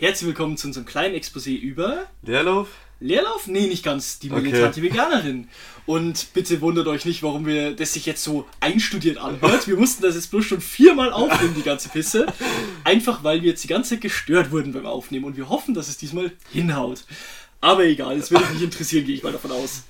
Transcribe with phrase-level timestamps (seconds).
[0.00, 2.68] Herzlich willkommen zu unserem kleinen Exposé über Leerlauf?
[3.00, 3.46] Leerlauf?
[3.48, 4.18] Nee, nicht ganz.
[4.18, 4.40] Die Okay.
[4.40, 5.46] militante Veganerin.
[5.84, 9.68] Und bitte wundert euch nicht, warum wir das sich jetzt so einstudiert anhört.
[9.68, 12.24] Wir mussten das jetzt bloß schon viermal aufnehmen, die ganze Pisse.
[12.82, 15.26] Einfach weil wir jetzt die ganze Zeit gestört wurden beim Aufnehmen.
[15.26, 17.04] Und wir hoffen, dass es diesmal hinhaut.
[17.60, 19.82] Aber egal, das würde euch nicht interessieren, gehe ich mal davon aus.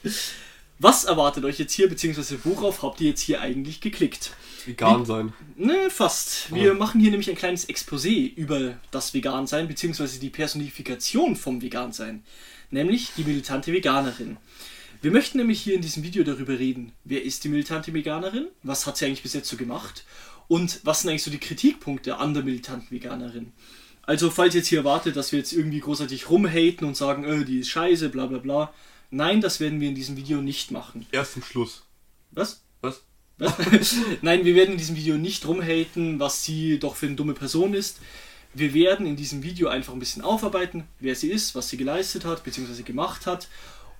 [0.80, 4.32] Was erwartet euch jetzt hier, beziehungsweise worauf habt ihr jetzt hier eigentlich geklickt?
[4.66, 5.32] Vegan sein.
[5.56, 6.54] Ne, fast.
[6.54, 12.24] Wir machen hier nämlich ein kleines Exposé über das Vegansein, beziehungsweise die Personifikation vom Vegansein.
[12.70, 14.36] Nämlich die militante Veganerin.
[15.02, 18.86] Wir möchten nämlich hier in diesem Video darüber reden, wer ist die militante Veganerin, was
[18.86, 20.04] hat sie eigentlich bis jetzt so gemacht
[20.46, 23.52] und was sind eigentlich so die Kritikpunkte an der militanten Veganerin.
[24.02, 27.44] Also falls ihr jetzt hier erwartet, dass wir jetzt irgendwie großartig rumhaten und sagen, äh,
[27.44, 28.74] die ist scheiße, bla bla bla.
[29.10, 31.06] Nein, das werden wir in diesem Video nicht machen.
[31.12, 31.84] Erst zum Schluss.
[32.32, 32.62] Was?
[34.22, 37.72] Nein, wir werden in diesem Video nicht rumhaten, was sie doch für eine dumme Person
[37.72, 38.00] ist.
[38.52, 42.24] Wir werden in diesem Video einfach ein bisschen aufarbeiten, wer sie ist, was sie geleistet
[42.24, 43.48] hat, beziehungsweise gemacht hat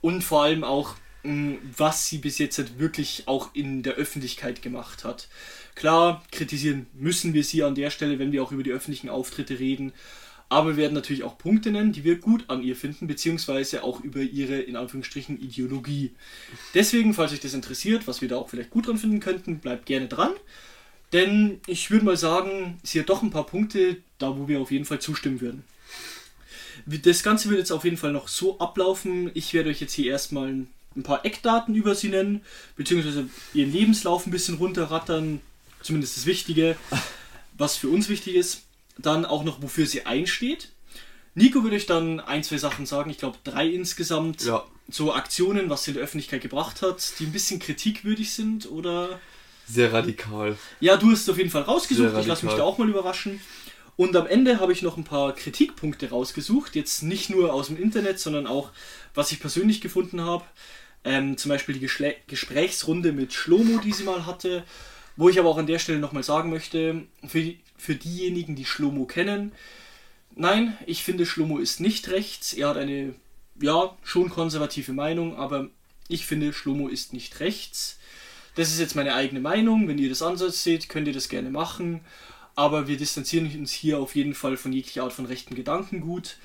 [0.01, 4.61] und vor allem auch, mh, was sie bis jetzt halt wirklich auch in der Öffentlichkeit
[4.61, 5.29] gemacht hat.
[5.75, 9.59] Klar, kritisieren müssen wir sie an der Stelle, wenn wir auch über die öffentlichen Auftritte
[9.59, 9.93] reden.
[10.51, 14.01] Aber wir werden natürlich auch Punkte nennen, die wir gut an ihr finden, beziehungsweise auch
[14.01, 16.11] über ihre, in Anführungsstrichen, Ideologie.
[16.75, 19.87] Deswegen, falls euch das interessiert, was wir da auch vielleicht gut dran finden könnten, bleibt
[19.87, 20.33] gerne dran.
[21.13, 24.73] Denn ich würde mal sagen, sie hat doch ein paar Punkte, da wo wir auf
[24.73, 25.63] jeden Fall zustimmen würden.
[26.85, 29.31] Das Ganze wird jetzt auf jeden Fall noch so ablaufen.
[29.35, 32.41] Ich werde euch jetzt hier erstmal ein paar Eckdaten über sie nennen,
[32.77, 35.41] beziehungsweise ihren Lebenslauf ein bisschen runterrattern,
[35.81, 36.77] zumindest das Wichtige,
[37.57, 38.65] was für uns wichtig ist.
[39.03, 40.71] Dann auch noch, wofür sie einsteht.
[41.35, 44.45] Nico würde euch dann ein, zwei Sachen sagen, ich glaube drei insgesamt.
[44.45, 44.65] Ja.
[44.89, 49.21] So Aktionen, was sie in der Öffentlichkeit gebracht hat, die ein bisschen kritikwürdig sind oder.
[49.67, 50.59] Sehr radikal.
[50.81, 53.41] Ja, du hast es auf jeden Fall rausgesucht, ich lasse mich da auch mal überraschen.
[53.97, 57.77] Und am Ende habe ich noch ein paar Kritikpunkte rausgesucht, jetzt nicht nur aus dem
[57.77, 58.71] Internet, sondern auch,
[59.15, 60.45] was ich persönlich gefunden habe.
[61.05, 64.65] Ähm, zum Beispiel die Geschle Gesprächsrunde mit Schlomo, die sie mal hatte,
[65.21, 69.05] wo ich aber auch an der Stelle nochmal sagen möchte, für, für diejenigen, die Schlomo
[69.05, 69.53] kennen,
[70.35, 73.15] nein, ich finde Schlomo ist nicht rechts, er hat eine,
[73.61, 75.69] ja, schon konservative Meinung, aber
[76.09, 77.99] ich finde Schlomo ist nicht rechts.
[78.55, 79.87] Das ist jetzt meine eigene Meinung.
[79.89, 82.01] Wenn ihr das anders seht, könnt ihr das gerne machen.
[82.55, 86.39] Aber wir distanzieren uns hier auf jeden Fall von jeglicher Art von rechten Gedankengut.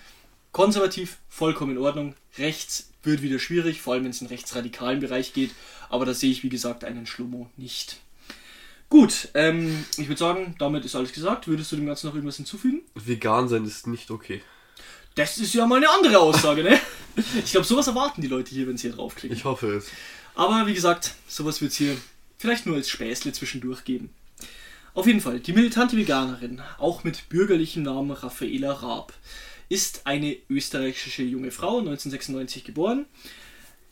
[0.52, 2.14] Konservativ, vollkommen in Ordnung.
[2.38, 5.52] Rechts wird wieder schwierig, vor allem wenn es in den rechtsradikalen Bereich geht.
[5.90, 8.02] Aber da sehe ich, wie gesagt, einen Schlummo nicht.
[8.90, 11.48] Gut, ähm, ich würde sagen, damit ist alles gesagt.
[11.48, 12.82] Würdest du dem Ganzen noch irgendwas hinzufügen?
[12.94, 14.42] Vegan sein ist nicht okay.
[15.16, 16.80] Das ist ja mal eine andere Aussage, ne?
[17.44, 19.36] Ich glaube, sowas erwarten die Leute hier, wenn sie hier draufklicken.
[19.36, 19.88] Ich hoffe es.
[20.36, 21.96] Aber wie gesagt, sowas wird es hier
[22.38, 24.14] vielleicht nur als Späßle zwischendurch geben.
[24.94, 29.14] Auf jeden Fall, die militante Veganerin, auch mit bürgerlichem Namen Raffaela Raab,
[29.70, 33.06] ist eine österreichische junge Frau, 1996 geboren.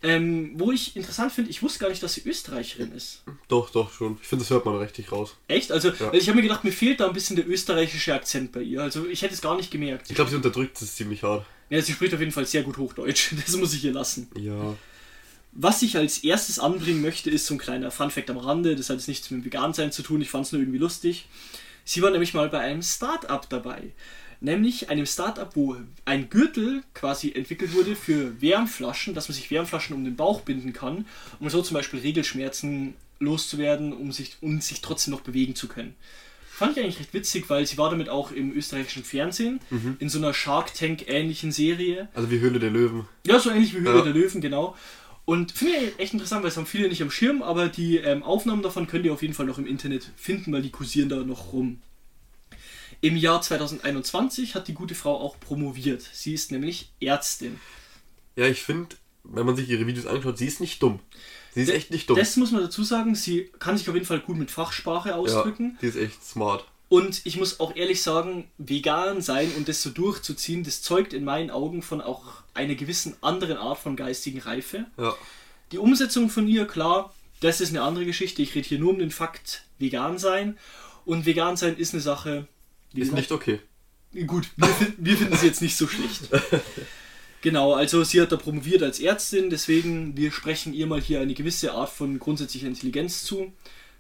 [0.06, 3.24] Ähm, wo ich interessant finde, ich wusste gar nicht, dass sie Österreicherin ist.
[3.48, 4.18] Doch, doch, schon.
[4.22, 5.38] Ich finde, das hört man richtig raus.
[5.48, 5.72] Echt?
[5.72, 6.12] Also, Ja.
[6.12, 8.82] weil ich habe mir gedacht, mir fehlt da ein bisschen der österreichische Akzent bei ihr.
[8.82, 10.10] Also, ich hätte es gar nicht gemerkt.
[10.10, 11.46] Ich glaube, sie unterdrückt es ziemlich hart.
[11.70, 13.32] Ja, sie spricht auf jeden Fall sehr gut Hochdeutsch.
[13.46, 14.28] Das muss ich ihr lassen.
[14.38, 14.76] Ja.
[15.54, 18.76] Was ich als erstes anbringen möchte, ist so ein kleiner Funfact am Rande.
[18.76, 21.28] Das hat jetzt nichts mit dem Vegansein zu tun, ich fand es nur irgendwie lustig.
[21.86, 23.92] Sie war nämlich mal bei einem Start-up dabei.
[24.44, 29.96] Nämlich einem Start-up, wo ein Gürtel quasi entwickelt wurde für Wärmflaschen, dass man sich Wärmflaschen
[29.96, 31.06] um den Bauch binden kann,
[31.40, 35.96] um so zum Beispiel Regelschmerzen loszuwerden, um sich, um sich trotzdem noch bewegen zu können.
[36.52, 39.62] Fand ich eigentlich recht witzig, weil sie war damit auch im österreichischen Fernsehen,
[40.00, 42.10] in so einer Shark Tank-ähnlichen Serie.
[42.14, 43.06] Also wie Höhle der Löwen.
[43.26, 44.02] Ja, so ähnlich wie Höhle Ja.
[44.04, 44.76] der Löwen, genau.
[45.26, 48.24] Und finde ich echt interessant, weil es haben viele nicht am Schirm, aber die ähm,
[48.24, 51.16] Aufnahmen davon könnt ihr auf jeden Fall noch im Internet finden, weil die kursieren da
[51.16, 51.80] noch rum.
[53.04, 56.02] Im Jahr 2021 hat die gute Frau auch promoviert.
[56.14, 57.60] Sie ist nämlich Ärztin.
[58.38, 61.02] Ja, ich finde, wenn man sich ihre Videos anschaut, sie ist nicht dumm.
[61.54, 62.18] Sie ist D- echt nicht dumm.
[62.18, 65.16] Das muss man dazu sagen, sie kann sich auf jeden Fall gut mit Fachsprache ja,
[65.16, 65.78] ausdrücken.
[65.82, 66.66] die ist echt smart.
[66.88, 71.26] Und ich muss auch ehrlich sagen, vegan sein und das so durchzuziehen, das zeugt in
[71.26, 72.24] meinen Augen von auch
[72.54, 74.86] einer gewissen anderen Art von geistigen Reife.
[74.98, 75.14] Ja.
[75.74, 78.42] Die Umsetzung von ihr, klar, das ist eine andere Geschichte.
[78.42, 80.58] Ich rede hier nur um den Fakt vegan sein.
[81.04, 82.48] Und vegan sein ist eine Sache,
[82.94, 83.60] Ist gesagt, nicht okay.
[84.26, 86.30] gut, wir, wir finden sie jetzt nicht so schlecht.
[87.44, 91.34] Genau, also sie hat da promoviert als Ärztin, deswegen wir sprechen ihr mal hier eine
[91.34, 93.52] gewisse Art von grundsätzlicher Intelligenz zu.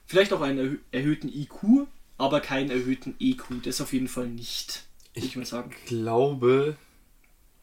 [0.05, 1.87] Vielleicht auch einen erhö erhöhten IQ,
[2.17, 3.61] aber keinen erhöhten EQ.
[3.63, 5.75] Das auf jeden Fall nicht, würde ich mal sagen.
[5.87, 6.77] glaube,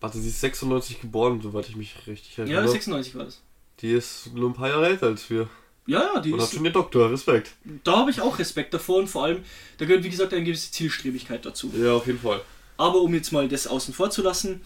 [0.00, 2.67] warte, sie ist 96 geboren, soweit ich mich richtig erinnere.
[2.67, 3.41] Ja, 96 war das.
[3.81, 5.49] Die ist nur ein paar Jahre älter als wir.
[5.87, 7.53] Ja, ja, die Und ist, schon den Doktor, Respekt.
[7.85, 9.43] da habe ich auch Respekt davor und vor allem,
[9.79, 11.73] da gehört wie gesagt eine gewisse Zielstrebigkeit dazu.
[11.77, 12.41] Ja, auf jeden Fall.
[12.77, 14.62] Aber um jetzt mal das außen vor zu lassen,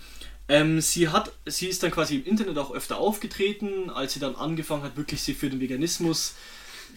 [0.48, 4.36] ähm, sie, hat, sie ist dann quasi im Internet auch öfter aufgetreten, als sie dann
[4.36, 6.34] angefangen hat, wirklich sich für den Veganismus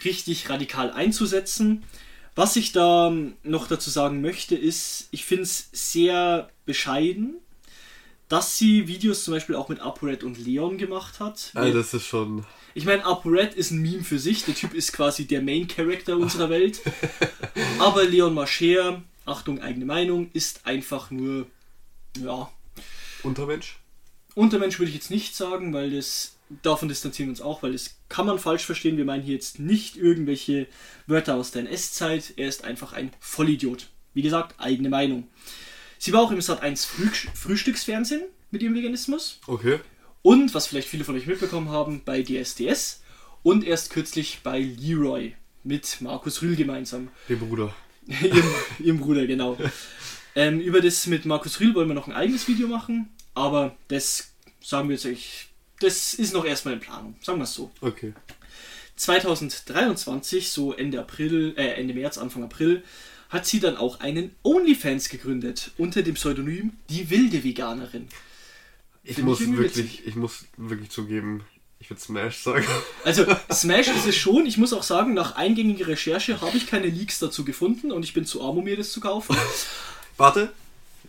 [0.03, 1.83] richtig radikal einzusetzen.
[2.35, 3.11] Was ich da
[3.43, 7.37] noch dazu sagen möchte, ist, ich finde es sehr bescheiden,
[8.29, 11.51] dass sie Videos zum Beispiel auch mit ApoRed und Leon gemacht hat.
[11.55, 12.45] Also das ist schon.
[12.77, 14.45] Ich meine, ApoRed ist ein Meme für sich.
[14.45, 16.79] Der Typ ist quasi der Main Character unserer Welt.
[17.79, 21.47] Aber Leon Mascher, Achtung, eigene Meinung, ist einfach nur,
[22.23, 22.51] ja.
[23.23, 23.79] Untermensch?
[24.35, 26.35] Untermensch würde ich jetzt nicht sagen, weil das.
[26.61, 28.95] Davon distanzieren wir uns auch, weil das kann man falsch verstehen.
[28.95, 30.67] Wir meinen hier jetzt nicht irgendwelche
[31.07, 32.35] Wörter aus der NS-Zeit.
[32.37, 33.87] Er ist einfach ein Vollidiot.
[34.13, 35.27] Wie gesagt, eigene Meinung.
[35.97, 38.21] Sie war auch im Sat 1 Früh Frühstücksfernsehen
[38.51, 39.39] mit ihrem Veganismus.
[39.47, 39.79] Okay.
[40.21, 43.01] Und, was vielleicht viele von euch mitbekommen haben, bei DSDS.
[43.43, 47.09] Und erst kürzlich bei Leroy mit Markus Rühl gemeinsam.
[47.29, 47.75] Dem Bruder.
[48.07, 49.57] ihrem, ihrem Bruder, genau.
[50.35, 53.09] Ähm, über das mit Markus Rühl wollen wir noch ein eigenes Video machen.
[53.33, 55.47] Aber das sagen wir jetzt euch,
[55.79, 57.15] das ist noch erstmal in Planung.
[57.21, 57.71] Sagen wir es so.
[57.81, 58.13] Okay.
[58.95, 62.83] 2023, so Ende April, äh, Ende März, Anfang April,
[63.29, 68.07] hat sie dann auch einen OnlyFans gegründet unter dem Pseudonym Die wilde Veganerin.
[69.09, 71.43] Ich muss wirklich, ich muss wirklich zugeben,
[71.79, 72.65] ich würde Smash sagen.
[73.05, 74.45] Also Smash ist es schon.
[74.45, 78.13] Ich muss auch sagen, nach eingängiger Recherche habe ich keine Leaks dazu gefunden und ich
[78.13, 79.35] bin zu arm, um mir das zu kaufen.
[80.17, 80.51] Warte.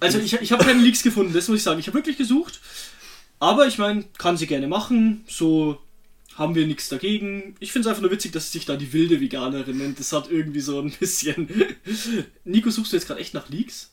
[0.00, 1.80] Also ich, ich habe keine Leaks gefunden, das muss ich sagen.
[1.80, 2.60] Ich habe wirklich gesucht.
[3.40, 5.24] Aber ich meine, kann sie gerne machen.
[5.26, 5.80] So
[6.36, 7.56] haben wir nichts dagegen.
[7.58, 9.98] Ich finde es einfach nur witzig, dass sie sich da die wilde Veganerin nennt.
[9.98, 11.48] Das hat irgendwie so ein bisschen...
[12.44, 13.90] Nico, suchst du jetzt gerade echt nach Leaks?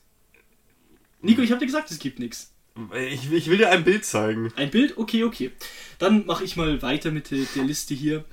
[1.21, 2.51] Nico, ich habe dir gesagt, es gibt nichts.
[2.93, 4.51] Ich, ich will dir ein Bild zeigen.
[4.55, 4.97] Ein Bild?
[4.97, 5.51] Okay, okay.
[5.97, 8.25] Dann mache ich mal weiter mit der, der Liste hier,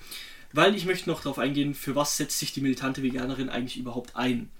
[0.53, 4.17] weil ich möchte noch darauf eingehen, für was setzt sich die militante Veganerin eigentlich überhaupt
[4.17, 4.50] ein.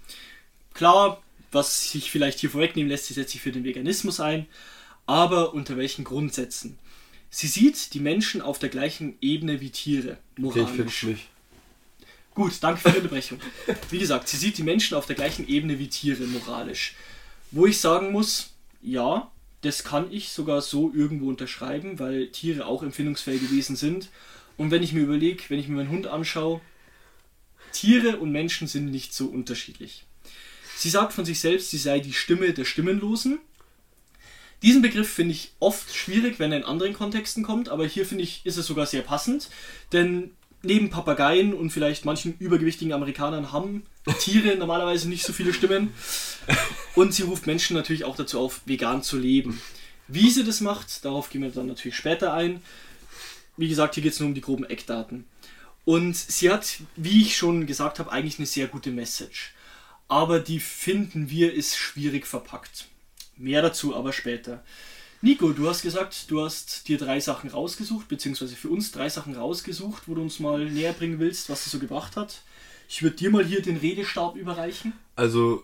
[0.73, 1.21] Klar,
[1.51, 4.47] was sich vielleicht hier vorwegnehmen lässt, sie setzt sich für den Veganismus ein,
[5.05, 6.79] aber unter welchen Grundsätzen?
[7.29, 11.07] Sie sieht die Menschen auf der gleichen Ebene wie Tiere, Okay, ich moralisch.
[12.33, 13.39] Gut, danke für die Unterbrechung.
[13.89, 16.95] Wie gesagt, sie sieht die Menschen auf der gleichen Ebene wie Tiere moralisch.
[17.51, 18.51] Wo ich sagen muss,
[18.81, 19.31] ja,
[19.63, 24.09] das kann ich sogar so irgendwo unterschreiben, weil Tiere auch empfindungsfähige Wesen sind.
[24.57, 26.61] Und wenn ich mir überlege, wenn ich mir meinen Hund anschaue,
[27.71, 30.05] Tiere und Menschen sind nicht so unterschiedlich.
[30.77, 33.39] Sie sagt von sich selbst, sie sei die Stimme der Stimmenlosen.
[34.61, 38.23] Diesen Begriff finde ich oft schwierig, wenn er in anderen Kontexten kommt, aber hier finde
[38.23, 39.49] ich, ist es sogar sehr passend,
[39.91, 40.31] denn
[40.63, 43.83] neben Papageien und vielleicht manchen übergewichtigen Amerikanern haben
[44.19, 45.93] Tiere normalerweise nicht so viele Stimmen.
[46.95, 49.61] Und sie ruft Menschen natürlich auch dazu auf, vegan zu leben.
[50.07, 52.61] Wie sie das macht, darauf gehen wir dann natürlich später ein.
[53.57, 55.25] Wie gesagt, hier geht es nur um die groben Eckdaten.
[55.85, 59.53] Und sie hat, wie ich schon gesagt habe, eigentlich eine sehr gute Message.
[60.07, 62.87] Aber die finden wir ist schwierig verpackt.
[63.37, 64.63] Mehr dazu aber später.
[65.23, 69.33] Nico, du hast gesagt, du hast dir drei Sachen rausgesucht, beziehungsweise für uns drei Sachen
[69.37, 72.41] rausgesucht, wo du uns mal näher bringen willst, was es so gebracht hat.
[72.89, 74.91] Ich würde dir mal hier den Redestab überreichen.
[75.15, 75.63] Also,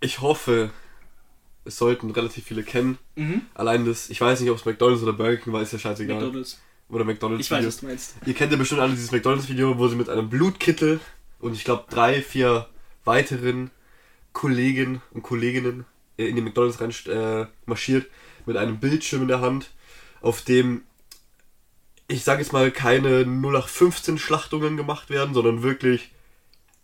[0.00, 0.72] ich hoffe,
[1.64, 2.98] es sollten relativ viele kennen.
[3.14, 3.42] Mhm.
[3.54, 6.16] Allein das, ich weiß nicht, ob es McDonalds oder Burger King war, ist ja scheißegal.
[6.16, 6.60] McDonalds.
[6.88, 7.68] Oder McDonalds Ich weiß, Video.
[7.68, 8.14] was du meinst.
[8.26, 10.98] Ihr kennt ja bestimmt alle dieses McDonalds-Video, wo sie mit einem Blutkittel
[11.38, 12.68] und ich glaube drei, vier
[13.04, 13.70] weiteren
[14.32, 15.84] Kollegen und Kolleginnen
[16.18, 18.06] äh, in den McDonalds rein äh, marschiert
[18.50, 19.70] mit einem Bildschirm in der Hand,
[20.20, 20.82] auf dem
[22.08, 26.10] ich sage jetzt mal keine 0815 Schlachtungen gemacht werden, sondern wirklich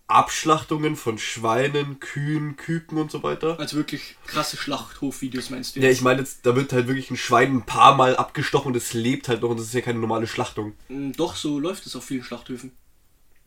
[0.06, 3.58] Abschlachtungen von Schweinen, Kühen, Küken und so weiter.
[3.58, 5.96] Also wirklich krasse Schlachthofvideos meinst du Ja, jetzt?
[5.96, 8.92] ich meine jetzt, da wird halt wirklich ein Schwein ein paar Mal abgestochen und es
[8.92, 10.75] lebt halt noch und das ist ja keine normale Schlachtung.
[10.88, 12.70] Mm, Doch, so läuft es auf vielen Schlachthöfen.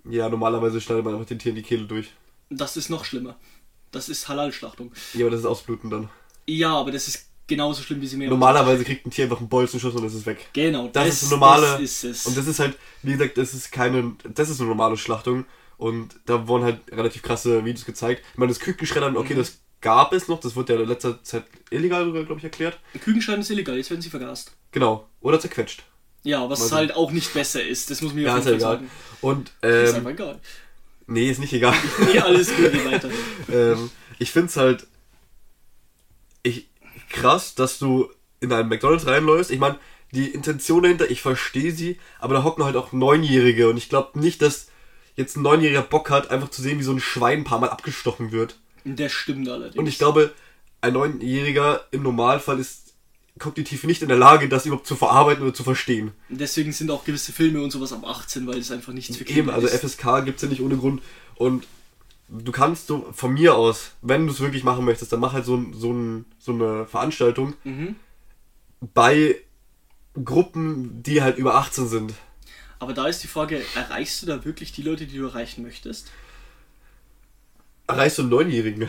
[0.03, 2.11] Ja, normalerweise schneidet man einfach den Tieren die Kehle durch.
[2.49, 3.37] Das ist noch schlimmer.
[3.91, 4.91] Das ist Halal-Schlachtung.
[5.13, 6.09] Ja, aber das ist Ausbluten dann.
[6.45, 8.29] Ja, aber das ist genauso schlimm wie sie mir.
[8.29, 10.47] Normalerweise kriegt ein Tier einfach einen Bolzenschuss und es ist weg.
[10.53, 11.67] Genau, Das, ist eine normale.
[11.67, 12.25] Das ist es.
[12.25, 14.13] Und das ist halt, wie gesagt, das ist keine.
[14.33, 15.45] Das ist eine normale Schlachtung.
[15.77, 18.23] Und da wurden halt relativ krasse Videos gezeigt.
[18.33, 19.39] Ich meine, das Kükenschreddern, okay, Mhm.
[19.39, 20.39] das gab es noch.
[20.39, 22.77] Das wurde ja in letzter Zeit illegal sogar, glaube ich, erklärt.
[23.01, 24.51] Kükenschneiden ist illegal, jetzt werden sie vergast.
[24.71, 25.07] Genau.
[25.21, 25.83] Oder zerquetscht.
[26.23, 28.59] Ja, was Also- halt auch nicht besser ist, das muss man Ja, auf ist jeden
[28.59, 28.91] Fall sagen.
[29.21, 30.39] Und, Ist ähm, einfach egal.
[31.07, 31.73] nee, ist nicht egal.
[32.13, 33.09] Nee, alles gut, weiter.
[33.49, 34.85] ähm, ich finde es halt
[36.43, 36.68] ich,
[37.09, 39.51] krass, dass du in einen McDonalds reinläufst.
[39.51, 39.77] Ich meine,
[40.11, 44.19] die Intention dahinter, ich verstehe sie, aber da hocken halt auch Neunjährige und ich glaube
[44.19, 44.67] nicht, dass
[45.15, 47.69] jetzt ein Neunjähriger Bock hat, einfach zu sehen, wie so ein Schwein ein paar Mal
[47.69, 48.57] abgestochen wird.
[48.85, 49.77] Das stimmt allerdings.
[49.77, 50.33] Und ich glaube,
[50.81, 52.93] ein Neunjähriger im Normalfall ist
[53.37, 56.11] kognitiv nicht in der Lage, das überhaupt zu verarbeiten oder zu verstehen.
[56.29, 59.39] Deswegen sind auch gewisse Filme und sowas ab 18, weil es einfach nichts für Kinder
[59.39, 59.67] Eben, also.
[59.67, 61.01] FSK gibt es ja nicht ohne Grund.
[61.35, 61.65] Und
[62.29, 65.45] du kannst so von mir aus, wenn du es wirklich machen möchtest, dann mach halt
[65.45, 67.95] so, ein- so, ein, so eine Veranstaltung Mhm.
[68.93, 69.35] bei
[70.23, 72.13] Gruppen, die halt über 18 sind.
[72.79, 76.11] Aber da ist die Frage, erreichst du da wirklich die Leute, die du erreichen möchtest?
[77.87, 78.87] Erreichst du einen Neunjährigen?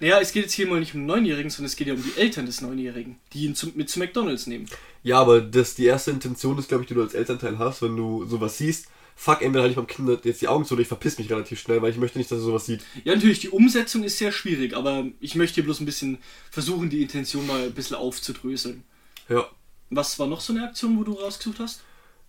[0.00, 2.16] Naja, es geht jetzt hier mal nicht um Neunjährigen, sondern es geht ja um die
[2.20, 4.66] Eltern des Neunjährigen, die ihn zum, mit zu McDonalds nehmen.
[5.02, 7.96] Ja, aber das die erste Intention ist, glaube ich, die du als Elternteil hast, wenn
[7.96, 8.86] du sowas siehst.
[9.20, 11.58] Fuck, entweder halte ich meinem Kind jetzt die Augen zu oder ich verpiss mich relativ
[11.58, 12.84] schnell, weil ich möchte nicht, dass er sowas sieht.
[13.02, 16.18] Ja, natürlich, die Umsetzung ist sehr schwierig, aber ich möchte hier bloß ein bisschen
[16.52, 18.84] versuchen, die Intention mal ein bisschen aufzudröseln.
[19.28, 19.48] Ja.
[19.90, 21.82] Was war noch so eine Aktion, wo du rausgesucht hast?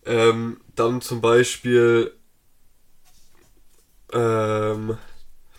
[0.03, 2.12] Ähm, dann zum Beispiel.
[4.12, 4.98] Ähm,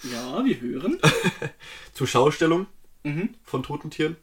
[0.03, 0.99] Ja, wir hören.
[1.95, 2.67] zur Schaustellung
[3.05, 3.37] mhm.
[3.45, 4.17] von toten Tieren.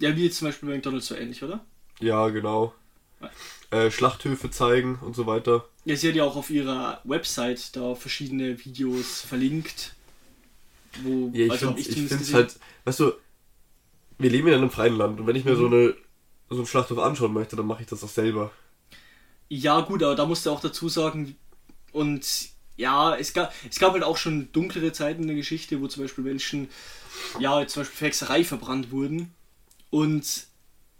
[0.00, 1.64] Ja, wie jetzt zum Beispiel bei McDonalds so ähnlich, oder?
[2.00, 2.74] Ja, genau.
[3.70, 5.64] Äh, Schlachthöfe zeigen und so weiter.
[5.84, 9.94] Ja, sie hat ja auch auf ihrer Website da verschiedene Videos verlinkt.
[11.02, 12.34] Wo, Ja, ich also finde gesehen.
[12.34, 13.12] halt, weißt du,
[14.18, 15.94] wir leben in einem freien Land und wenn ich mir so eine
[16.50, 18.50] so einen Schlachthof anschauen möchte, dann mache ich das auch selber.
[19.48, 21.36] Ja, gut, aber da musst du auch dazu sagen,
[21.92, 22.26] und
[22.76, 26.02] ja, es gab, es gab halt auch schon dunklere Zeiten in der Geschichte, wo zum
[26.02, 26.68] Beispiel Menschen,
[27.38, 29.32] ja, zum Beispiel für Hexerei verbrannt wurden.
[29.90, 30.46] Und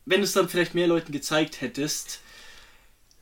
[0.04, 2.20] wenn du es dann vielleicht mehr Leuten gezeigt hättest,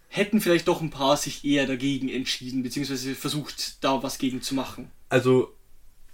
[0.08, 4.54] hätten vielleicht doch ein paar sich eher dagegen entschieden, beziehungsweise versucht, da was gegen zu
[4.54, 4.90] machen.
[5.08, 5.54] Also,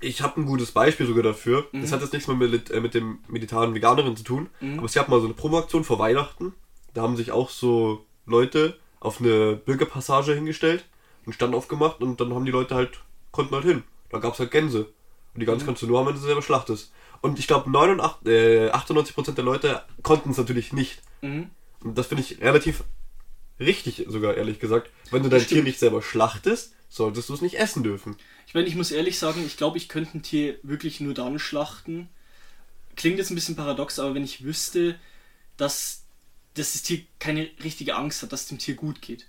[0.00, 1.66] ich habe ein gutes Beispiel sogar dafür.
[1.72, 1.80] Mhm.
[1.82, 4.78] Das hat jetzt nichts mehr mit, äh, mit dem mediterranen Veganerin zu tun, Mhm.
[4.78, 6.52] aber es gab mal so eine Promoaktion vor Weihnachten.
[6.92, 10.84] Da haben sich auch so Leute auf eine Bürgerpassage hingestellt,
[11.24, 13.82] einen Stand aufgemacht und dann haben die Leute halt, konnten halt hin.
[14.10, 14.92] Da gab es halt Gänse.
[15.34, 15.66] Und die Gans Mhm.
[15.66, 16.92] kannst du nur haben, wenn du sie selber schlachtest.
[17.20, 21.02] Und ich glaube, 98, äh, 98% der Leute konnten es natürlich nicht.
[21.22, 21.50] Mhm.
[21.82, 22.84] Und das finde ich relativ
[23.61, 24.90] richtig, sogar ehrlich gesagt.
[25.11, 25.50] Wenn du dein Stimmt.
[25.52, 28.16] Tier nicht selber schlachtest, solltest du es nicht essen dürfen.
[28.46, 31.38] Ich meine, ich muss ehrlich sagen, ich glaube, ich könnte ein Tier wirklich nur dann
[31.38, 32.08] schlachten.
[32.96, 34.99] Klingt jetzt ein bisschen paradox, aber wenn ich wüsste,
[35.56, 36.04] dass,
[36.54, 39.26] dass das Tier keine richtige Angst hat, dass es dem Tier gut geht.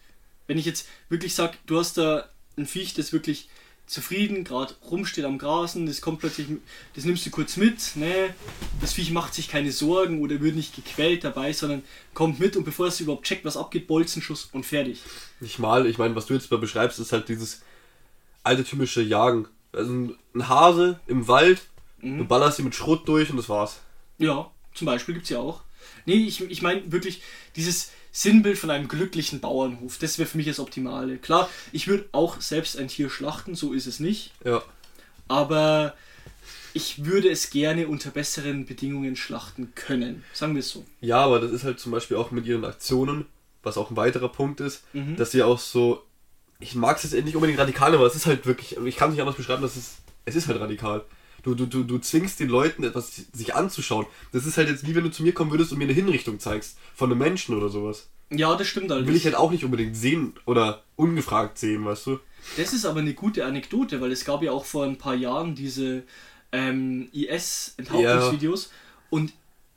[0.47, 3.49] Wenn ich jetzt wirklich sage, du hast da ein Viech, das wirklich
[3.87, 6.47] zufrieden gerade rumsteht am Grasen, das kommt plötzlich,
[6.95, 8.33] das nimmst du kurz mit, ne?
[8.81, 12.63] Das Viech macht sich keine Sorgen oder wird nicht gequält dabei, sondern kommt mit und
[12.63, 15.01] bevor es überhaupt checkt, was abgeht, Bolzenschuss und fertig.
[15.39, 17.61] Nicht mal, ich meine, was du jetzt mal beschreibst, ist halt dieses
[18.43, 19.47] alte typische Jagen.
[19.71, 21.61] Also ein Hase im Wald,
[22.01, 22.19] Mhm.
[22.19, 23.79] du ballerst ihn mit Schrot durch und das war's.
[24.17, 25.61] Ja, zum Beispiel gibt es ja auch.
[26.05, 27.21] Nee, ich, ich meine wirklich
[27.55, 31.17] dieses Sinnbild von einem glücklichen Bauernhof, das wäre für mich das Optimale.
[31.17, 34.31] Klar, ich würde auch selbst ein Tier schlachten, so ist es nicht.
[34.45, 34.63] Ja.
[35.27, 35.95] Aber
[36.73, 40.23] ich würde es gerne unter besseren Bedingungen schlachten können.
[40.33, 40.85] Sagen wir es so.
[41.01, 43.25] Ja, aber das ist halt zum Beispiel auch mit ihren Aktionen,
[43.63, 45.15] was auch ein weiterer Punkt ist, Mhm.
[45.15, 46.03] dass sie auch so,
[46.59, 49.13] ich mag es jetzt nicht unbedingt radikal, aber es ist halt wirklich, ich kann es
[49.15, 49.95] nicht anders beschreiben, das ist,
[50.25, 51.03] es ist halt radikal.
[51.45, 54.07] Du, du, du, du zwingst den Leuten etwas sich anzuschauen.
[54.31, 56.39] Das ist halt jetzt wie wenn du zu mir kommen würdest und mir eine Hinrichtung
[56.39, 56.75] zeigst.
[56.95, 58.09] Von einem Menschen oder sowas.
[58.31, 62.19] Ja, das stimmt Will ich halt auch nicht unbedingt sehen oder ungefragt sehen, weißt du?
[62.57, 65.53] Das ist aber eine gute Anekdote, weil es gab ja auch vor ein paar Jahren
[65.53, 66.01] diese
[66.51, 68.71] ähm, IS-Enthauptungsvideos
[69.11, 69.31] und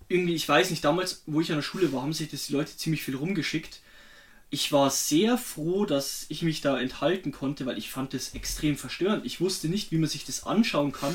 [0.09, 2.55] irgendwie, ich weiß nicht, damals, wo ich an der Schule war, haben sich das die
[2.55, 3.81] Leute ziemlich viel rumgeschickt.
[4.49, 8.77] Ich war sehr froh, dass ich mich da enthalten konnte, weil ich fand das extrem
[8.77, 9.27] verstörend.
[9.27, 11.15] Ich wusste nicht, wie man sich das anschauen kann,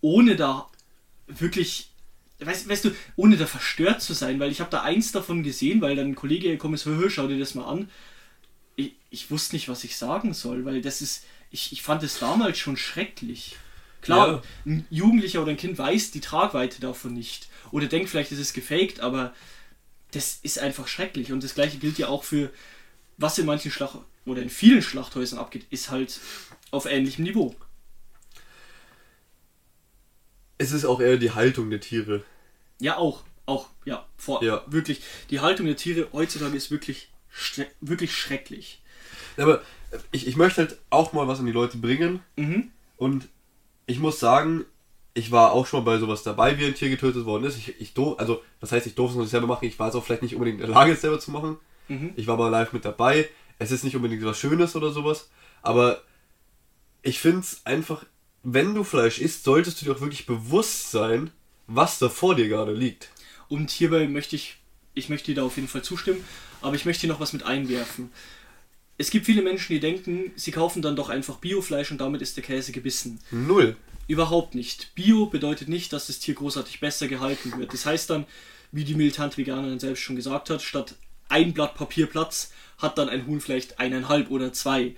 [0.00, 0.68] ohne da
[1.26, 1.90] wirklich,
[2.40, 5.80] weißt, weißt du, ohne da verstört zu sein, weil ich habe da eins davon gesehen,
[5.80, 7.88] weil dann ein Kollege gekommen ist, hör, hör, schau dir das mal an
[8.76, 12.18] ich, ich wusste nicht, was ich sagen soll, weil das ist, ich, ich fand es
[12.18, 13.56] damals schon schrecklich.
[14.02, 14.42] Klar, Ja.
[14.66, 17.48] ein Jugendlicher oder ein Kind weiß die Tragweite davon nicht.
[17.72, 19.34] Oder denkt vielleicht, es ist gefaked, aber
[20.12, 21.32] das ist einfach schrecklich.
[21.32, 22.52] Und das gleiche gilt ja auch für,
[23.16, 26.20] was in manchen Schlacht oder in vielen Schlachthäusern abgeht, ist halt
[26.70, 27.54] auf ähnlichem Niveau.
[30.58, 32.22] Es ist auch eher die Haltung der Tiere.
[32.80, 33.22] Ja, auch.
[33.46, 34.64] Auch, ja, vor, Ja.
[34.66, 35.02] wirklich.
[35.30, 37.10] Die Haltung der Tiere heutzutage ist wirklich,
[37.80, 38.82] wirklich schrecklich.
[39.36, 39.62] Aber
[40.10, 42.20] ich, ich möchte halt auch mal was an die Leute bringen.
[42.36, 42.72] Mhm.
[42.96, 43.28] Und
[43.86, 44.64] ich muss sagen,
[45.14, 47.56] ich war auch schon mal bei sowas dabei, wie ein Tier getötet worden ist.
[47.56, 49.66] Ich, ich do, also, das heißt, ich durfte es noch nicht selber machen.
[49.66, 51.58] Ich war jetzt auch vielleicht nicht unbedingt in der Lage, es selber zu machen.
[51.88, 52.14] Mhm.
[52.16, 53.28] Ich war mal live mit dabei.
[53.60, 55.30] Es ist nicht unbedingt was Schönes oder sowas.
[55.62, 56.02] Aber
[57.02, 58.04] ich finde es einfach,
[58.48, 61.32] wenn du Fleisch isst, solltest du dir auch wirklich bewusst sein,
[61.66, 63.10] was da vor dir gerade liegt.
[63.48, 64.58] Und hierbei möchte ich,
[64.94, 66.24] ich möchte dir da auf jeden Fall zustimmen,
[66.62, 68.12] aber ich möchte hier noch was mit einwerfen.
[68.98, 72.36] Es gibt viele Menschen, die denken, sie kaufen dann doch einfach Biofleisch und damit ist
[72.36, 73.18] der Käse gebissen.
[73.32, 73.76] Null.
[74.06, 74.94] Überhaupt nicht.
[74.94, 77.72] Bio bedeutet nicht, dass das Tier großartig besser gehalten wird.
[77.72, 78.26] Das heißt dann,
[78.70, 80.94] wie die militante Veganerin selbst schon gesagt hat, statt
[81.28, 84.94] ein Blatt Papier Platz hat dann ein Huhn vielleicht eineinhalb oder zwei,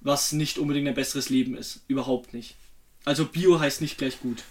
[0.00, 1.82] was nicht unbedingt ein besseres Leben ist.
[1.86, 2.56] Überhaupt nicht.
[3.04, 4.44] Also Bio heißt nicht gleich gut.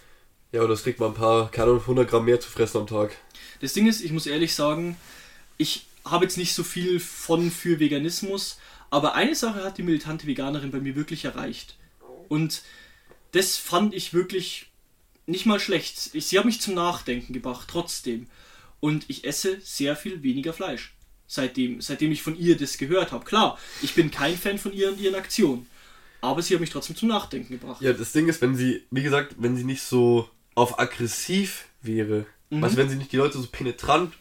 [0.51, 2.87] Ja, und das kriegt man ein paar, keine Ahnung, 100 Gramm mehr zu fressen am
[2.87, 3.15] Tag.
[3.61, 4.97] Das Ding ist, ich muss ehrlich sagen,
[5.57, 8.57] ich habe jetzt nicht so viel von für Veganismus,
[8.89, 11.75] aber eine Sache hat die militante Veganerin bei mir wirklich erreicht.
[12.29, 12.61] Und
[13.31, 14.67] das fand ich wirklich
[15.25, 16.11] nicht mal schlecht.
[16.13, 18.27] Ich, sie hat mich zum Nachdenken gebracht, trotzdem.
[18.79, 20.93] Und ich esse sehr viel weniger Fleisch.
[21.27, 23.25] Seitdem, seitdem ich von ihr das gehört habe.
[23.25, 25.67] Klar, ich bin kein Fan von ihr und ihren Aktionen.
[26.21, 27.81] Aber sie hat mich trotzdem zum Nachdenken gebracht.
[27.81, 32.25] Ja, das Ding ist, wenn sie, wie gesagt, wenn sie nicht so auf aggressiv wäre,
[32.49, 32.63] Mhm.
[32.63, 34.13] also wenn sie nicht die Leute so penetrant.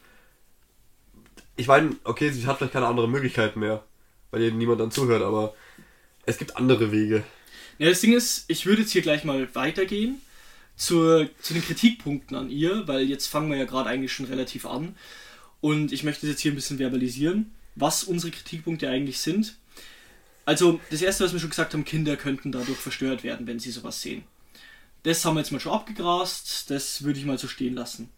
[1.57, 3.85] Ich meine, okay, sie hat vielleicht keine andere Möglichkeit mehr,
[4.31, 5.55] weil ihr niemand dann zuhört, aber
[6.27, 7.23] es gibt andere Wege.
[7.79, 10.21] Ja, das Ding ist, ich würde jetzt hier gleich mal weitergehen
[10.77, 14.67] zur, zu den Kritikpunkten an ihr, weil jetzt fangen wir ja gerade eigentlich schon relativ
[14.67, 14.97] an.
[15.61, 19.57] Und ich möchte jetzt hier ein bisschen verbalisieren, was unsere Kritikpunkte eigentlich sind.
[20.47, 23.73] Also, das erste, was wir schon gesagt haben, Kinder könnten dadurch verstört werden, wenn sie
[23.73, 24.23] sowas sehen.
[25.03, 28.09] Das haben wir jetzt mal schon abgegrast, das würde ich mal so stehen lassen.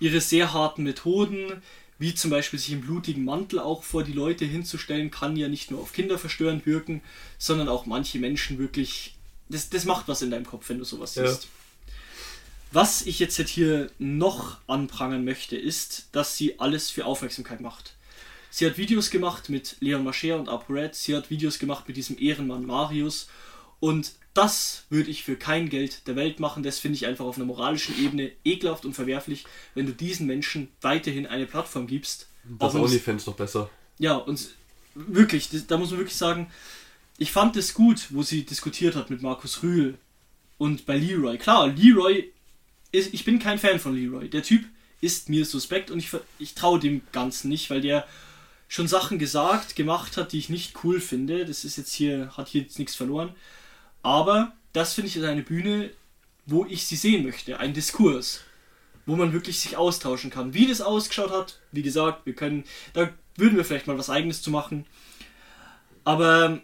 [0.00, 1.62] Ihre sehr harten Methoden,
[1.98, 5.70] wie zum Beispiel sich im blutigen Mantel auch vor die Leute hinzustellen, kann ja nicht
[5.70, 7.02] nur auf Kinder verstörend wirken,
[7.38, 9.14] sondern auch manche Menschen wirklich.
[9.48, 11.26] Das, das macht was in deinem Kopf, wenn du sowas Ja.
[11.26, 11.48] siehst.
[12.72, 17.95] Was ich jetzt hier noch anprangern möchte, ist, dass sie alles für Aufmerksamkeit macht.
[18.56, 22.16] Sie hat Videos gemacht mit Leon Mascher und ApoRed, sie hat Videos gemacht mit diesem
[22.18, 23.28] Ehrenmann Marius
[23.80, 26.62] und das würde ich für kein Geld der Welt machen.
[26.62, 29.44] Das finde ich einfach auf einer moralischen Ebene ekelhaft und verwerflich,
[29.74, 32.28] wenn du diesen Menschen weiterhin eine Plattform gibst.
[32.58, 33.68] Das OnlyFans noch besser.
[33.98, 34.48] ja, und
[34.94, 36.50] wirklich, das, da muss man wirklich sagen,
[37.18, 39.98] ich fand es gut, wo sie diskutiert hat mit Markus Rühl
[40.56, 41.36] und bei Leroy.
[41.36, 42.32] Klar, Leroy
[42.90, 44.30] ist, ich bin kein Fan von Leroy.
[44.30, 44.64] Der Typ
[45.02, 46.08] ist mir suspekt und ich,
[46.38, 48.06] ich traue dem Ganzen nicht, weil der
[48.68, 51.44] schon Sachen gesagt, gemacht hat, die ich nicht cool finde.
[51.44, 53.34] Das ist jetzt hier, hat hier jetzt nichts verloren.
[54.02, 55.90] Aber das finde ich ist eine Bühne,
[56.46, 57.58] wo ich sie sehen möchte.
[57.58, 58.40] Ein Diskurs
[59.06, 60.52] wo man wirklich sich austauschen kann.
[60.52, 64.42] Wie das ausgeschaut hat, wie gesagt, wir können, da würden wir vielleicht mal was eigenes
[64.42, 64.84] zu machen.
[66.04, 66.60] Aber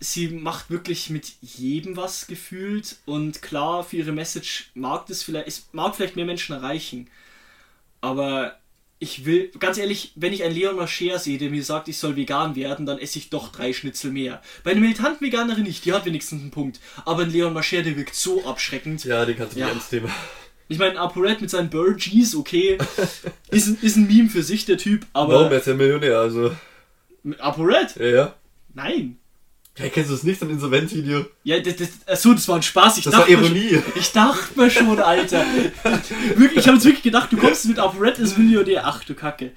[0.00, 5.48] sie macht wirklich mit jedem was gefühlt und klar, für ihre Message mag das vielleicht,
[5.48, 7.08] es mag vielleicht mehr Menschen erreichen.
[8.00, 8.58] Aber
[9.00, 12.16] ich will, ganz ehrlich, wenn ich einen Leon Mascher sehe, der mir sagt, ich soll
[12.16, 14.42] vegan werden, dann esse ich doch drei Schnitzel mehr.
[14.64, 16.80] Bei einer militanten Veganerin nicht, die hat wenigstens einen Punkt.
[17.04, 19.04] Aber ein Leon Mascher, der wirkt so abschreckend.
[19.04, 19.66] Ja, den kannst du Ja.
[19.66, 20.08] nicht ins Thema.
[20.70, 22.76] Ich meine, ApoRed mit seinen Burgies, okay,
[23.50, 25.30] ist, ein- ist ein Meme für sich, der Typ, Warum?
[25.34, 25.50] aber.
[25.52, 26.52] Er ist ja Millionär, also.
[27.38, 27.96] ApoRed?
[27.96, 28.34] Ja, ja.
[28.74, 29.18] Nein.
[29.78, 31.26] Hey, kennst du das nicht, so ein Insolvenzvideo?
[31.44, 32.98] Ja, das, das, achso, das war ein Spaß.
[32.98, 33.70] Ich Das war Ironie.
[33.70, 35.44] Schon, ich dachte mir schon, Alter.
[36.36, 38.82] wirklich, ich habe jetzt wirklich gedacht, du kommst mit ApoRed als Millionär.
[38.86, 39.52] Ach du Kacke.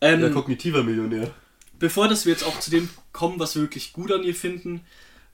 [0.00, 1.30] Ähm, Ja, kognitiver Millionär.
[1.78, 4.80] bevor dass wir jetzt auch zu dem kommen, was wir wirklich gut an ihr finden,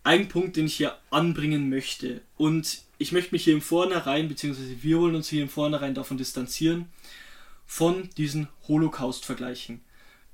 [0.05, 2.21] ein Punkt, den ich hier anbringen möchte.
[2.37, 6.17] Und ich möchte mich hier im Vornherein, beziehungsweise wir wollen uns hier im Vornherein davon
[6.19, 6.87] distanzieren,
[7.67, 9.81] von diesen Holocaust-Vergleichen.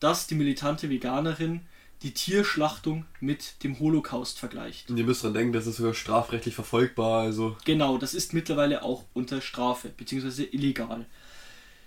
[0.00, 1.60] Dass die militante Veganerin
[2.02, 4.90] die Tierschlachtung mit dem Holocaust vergleicht.
[4.90, 7.56] Und ihr müsst dran denken, das ist sogar strafrechtlich verfolgbar, also.
[7.64, 11.06] Genau, das ist mittlerweile auch unter Strafe, beziehungsweise illegal.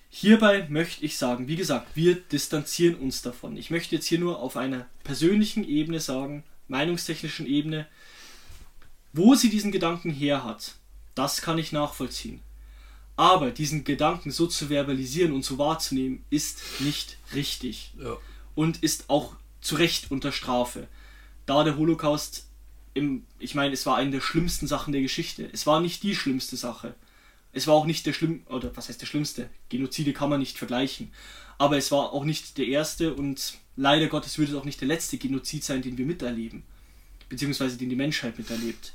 [0.09, 3.57] Hierbei möchte ich sagen, wie gesagt, wir distanzieren uns davon.
[3.57, 7.87] Ich möchte jetzt hier nur auf einer persönlichen Ebene sagen, meinungstechnischen Ebene,
[9.13, 10.75] wo sie diesen Gedanken her hat,
[11.15, 12.41] das kann ich nachvollziehen.
[13.15, 18.17] Aber diesen Gedanken so zu verbalisieren und so wahrzunehmen, ist nicht richtig Ja.
[18.55, 19.35] und ist auch
[19.67, 20.87] zu Recht unter Strafe.
[21.45, 22.47] Da der Holocaust,
[22.93, 25.49] im, ich meine, es war eine der schlimmsten Sachen der Geschichte.
[25.51, 26.95] Es war nicht die schlimmste Sache.
[27.51, 29.49] Es war auch nicht der schlimm oder was heißt der schlimmste?
[29.67, 31.11] Genozide kann man nicht vergleichen.
[31.57, 34.87] Aber es war auch nicht der erste und leider Gottes würde es auch nicht der
[34.87, 36.63] letzte Genozid sein, den wir miterleben.
[37.27, 38.93] Beziehungsweise den die Menschheit miterlebt.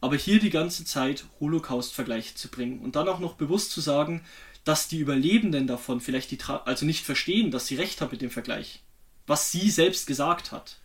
[0.00, 4.24] Aber hier die ganze Zeit Holocaust-Vergleiche zu bringen und dann auch noch bewusst zu sagen,
[4.64, 8.22] dass die Überlebenden davon vielleicht die Tra also nicht verstehen, dass sie recht haben mit
[8.22, 8.83] dem Vergleich.
[9.26, 10.78] Was sie selbst gesagt hat.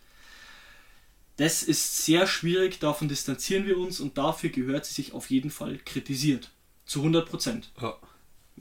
[1.36, 5.50] Das ist sehr schwierig, davon distanzieren wir uns und dafür gehört sie sich auf jeden
[5.50, 6.50] Fall kritisiert.
[6.84, 7.70] Zu 100 Prozent.
[7.80, 7.96] ja.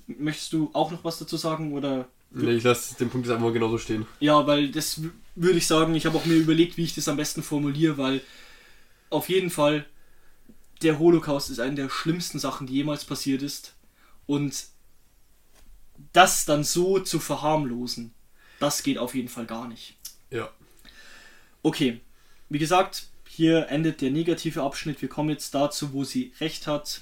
[0.08, 3.48] Möchtest du auch noch was dazu sagen oder Nee, ich lasse den Punkt jetzt einfach
[3.48, 4.06] mal genauso stehen.
[4.20, 5.02] Ja, weil das
[5.36, 8.22] würde ich sagen, ich habe auch mir überlegt, wie ich das am besten formuliere, weil
[9.10, 9.86] auf jeden Fall
[10.82, 13.74] der Holocaust ist eine der schlimmsten Sachen, die jemals passiert ist.
[14.28, 14.68] Und
[16.14, 18.14] das dann so zu verharmlosen,
[18.60, 19.96] das geht auf jeden Fall gar nicht.
[20.32, 20.50] Ja.
[21.64, 22.00] Okay,
[22.50, 25.02] wie gesagt, hier endet der negative Abschnitt.
[25.02, 27.02] Wir kommen jetzt dazu, wo sie recht hat.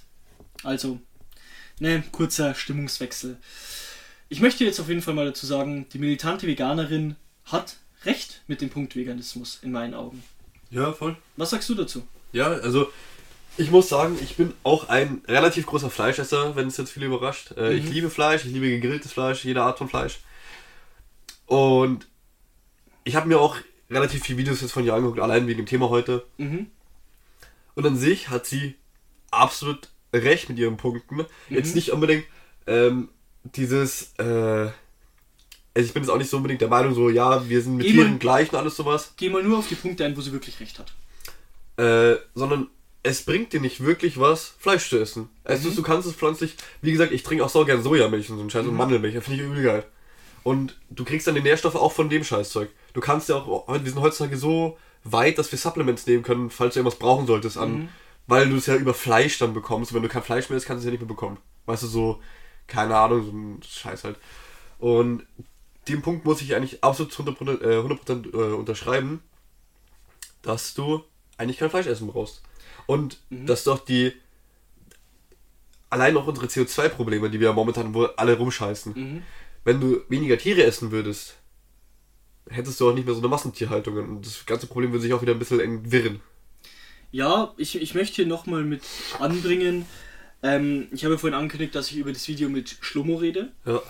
[0.63, 0.99] Also,
[1.79, 3.37] ne, kurzer Stimmungswechsel.
[4.29, 7.15] Ich möchte jetzt auf jeden Fall mal dazu sagen, die militante Veganerin
[7.45, 10.23] hat recht mit dem Punkt Veganismus in meinen Augen.
[10.69, 11.15] Ja, voll.
[11.37, 12.05] Was sagst du dazu?
[12.33, 12.91] Ja, also
[13.59, 17.53] Ich muss sagen, ich bin auch ein relativ großer Fleischesser, wenn es jetzt viele überrascht.
[17.57, 20.19] Äh, Ich liebe Fleisch, ich liebe gegrilltes Fleisch, jede Art von Fleisch.
[21.47, 22.07] Und
[23.03, 23.57] ich habe mir auch
[23.89, 26.25] relativ viele Videos jetzt von ihr angeguckt, allein wegen dem Thema heute.
[26.37, 26.67] Mhm.
[27.73, 28.75] Und an sich hat sie
[29.31, 31.25] absolut recht mit ihren Punkten.
[31.49, 32.25] Jetzt nicht unbedingt
[32.65, 33.09] ähm,
[33.43, 34.73] dieses, äh, also
[35.73, 38.19] ich bin jetzt auch nicht so unbedingt der Meinung, so, ja, wir sind mit Tieren
[38.19, 40.79] gleich und alles sowas, Geh mal nur auf die Punkte ein, wo sie wirklich recht
[40.79, 40.93] hat.
[41.77, 42.67] äh, sondern
[43.03, 45.29] es bringt dir nicht wirklich was, Fleisch zu essen.
[45.45, 48.41] Also du kannst es pflanzlich, wie gesagt, ich trinke auch so gern Sojamilch und so
[48.41, 49.85] einen Scheiß und Mandelmilch, das finde ich übel geil.
[50.43, 52.69] Und du kriegst dann die Nährstoffe auch von dem Scheißzeug.
[52.93, 56.73] Du kannst ja auch, wir sind heutzutage so weit, dass wir Supplements nehmen können, falls
[56.73, 57.89] du irgendwas brauchen solltest an,
[58.27, 59.91] weil du es ja über Fleisch dann bekommst.
[59.91, 61.37] Und wenn du kein Fleisch mehr isst, kannst du es ja nicht mehr bekommen.
[61.65, 62.21] Weißt du, so,
[62.67, 64.17] keine Ahnung, so ein Scheiß halt.
[64.79, 65.25] Und
[65.87, 69.21] den Punkt muss ich eigentlich absolut zu 100%, äh, 100% äh, unterschreiben,
[70.41, 71.03] dass du
[71.37, 72.41] eigentlich kein Fleisch essen brauchst.
[72.85, 74.13] Und dass doch die,
[75.89, 79.23] allein auch unsere CO2-Probleme, die wir momentan wohl alle rumscheißen,
[79.67, 81.35] wenn du weniger Tiere essen würdest,
[82.49, 85.21] hättest du auch nicht mehr so eine Massentierhaltung und das ganze Problem würde sich auch
[85.21, 86.21] wieder ein bisschen entwirren.
[87.11, 88.83] Ja, ich, ich möchte hier nochmal mit
[89.19, 89.85] anbringen.
[90.41, 93.51] Ähm, ich habe vorhin angekündigt, dass ich über das Video mit Schlomo rede.
[93.65, 93.81] Ja.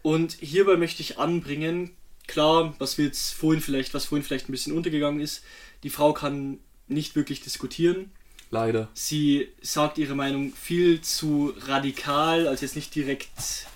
[0.00, 1.90] Und hierbei möchte ich anbringen,
[2.26, 5.44] klar, was wir jetzt vorhin vielleicht, was vorhin vielleicht ein bisschen untergegangen ist,
[5.82, 8.12] die Frau kann nicht wirklich diskutieren.
[8.50, 8.88] Leider.
[8.94, 13.66] Sie sagt ihre Meinung viel zu radikal, also jetzt nicht direkt,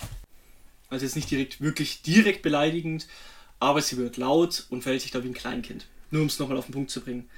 [0.92, 3.06] also jetzt nicht direkt, wirklich direkt beleidigend,
[3.58, 5.86] aber sie wird laut und verhält sich da wie ein Kleinkind.
[6.10, 7.28] Nur um es nochmal auf den Punkt zu bringen.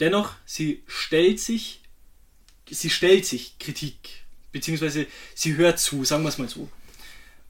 [0.00, 1.80] Dennoch, sie stellt sich,
[2.70, 6.68] sie stellt sich Kritik, beziehungsweise sie hört zu, sagen wir es mal so.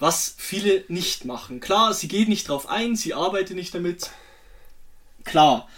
[0.01, 1.61] Was viele nicht machen.
[1.61, 4.11] Klar, sie geht nicht drauf ein, sie arbeitet nicht damit.
[5.23, 5.69] Klar.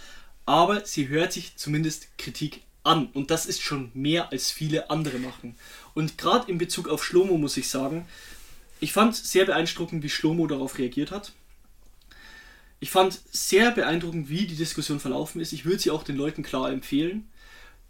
[0.47, 3.07] Aber sie hört sich zumindest Kritik an.
[3.13, 5.55] Und das ist schon mehr als viele andere machen.
[5.93, 8.07] Und gerade in Bezug auf Schlomo muss ich sagen,
[8.79, 11.33] ich fand sehr beeindruckend, wie Schlomo darauf reagiert hat.
[12.79, 15.53] Ich fand sehr beeindruckend, wie die Diskussion verlaufen ist.
[15.53, 17.29] Ich würde sie auch den Leuten klar empfehlen.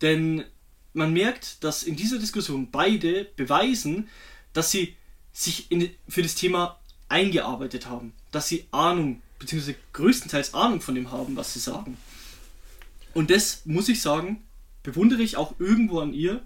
[0.02, 0.46] Denn
[0.94, 4.10] man merkt, dass in dieser Diskussion beide beweisen,
[4.54, 4.96] dass sie
[5.34, 8.14] sich in, für das Thema eingearbeitet haben.
[8.32, 11.98] Dass sie Ahnung, beziehungsweise größtenteils Ahnung von dem haben, was sie sagen.
[13.14, 14.44] Und das muss ich sagen,
[14.84, 16.46] bewundere ich auch irgendwo an ihr,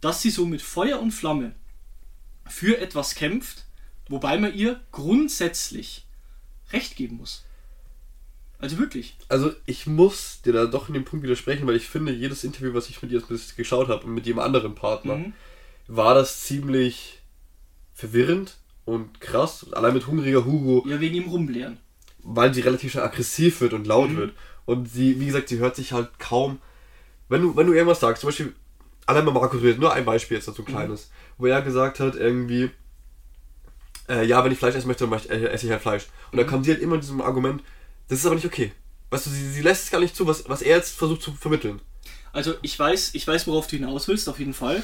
[0.00, 1.54] dass sie so mit Feuer und Flamme
[2.52, 3.64] für etwas kämpft,
[4.08, 6.06] wobei man ihr grundsätzlich
[6.72, 7.44] Recht geben muss.
[8.58, 9.16] Also wirklich.
[9.28, 12.74] Also ich muss dir da doch in dem Punkt widersprechen, weil ich finde, jedes Interview,
[12.74, 13.22] was ich mit ihr
[13.56, 15.32] geschaut habe und mit jedem anderen Partner, Mhm.
[15.88, 17.20] war das ziemlich
[17.94, 19.66] verwirrend und krass.
[19.72, 21.78] Allein mit hungriger Hugo, Ja, wegen ihm rumblären.
[22.22, 24.16] weil sie relativ schnell aggressiv wird und laut Mhm.
[24.16, 24.32] wird.
[24.64, 26.60] Und sie, wie gesagt, sie hört sich halt kaum.
[27.28, 28.54] Wenn du, wenn du irgendwas sagst, zum Beispiel,
[29.06, 32.70] allein bei Markus nur ein Beispiel jetzt dazu, ein kleines, wo er gesagt hat, irgendwie,
[34.08, 36.06] äh, ja, wenn ich Fleisch essen möchte, dann äh, esse ich halt Fleisch.
[36.30, 37.62] Und dann kam sie halt immer mit diesem Argument,
[38.08, 38.72] das ist aber nicht okay.
[39.10, 41.32] Weißt du, sie, sie lässt es gar nicht zu, was, was er jetzt versucht zu
[41.32, 41.80] vermitteln.
[42.32, 44.82] Also ich weiß, ich weiß, worauf du hinaus willst, auf jeden Fall.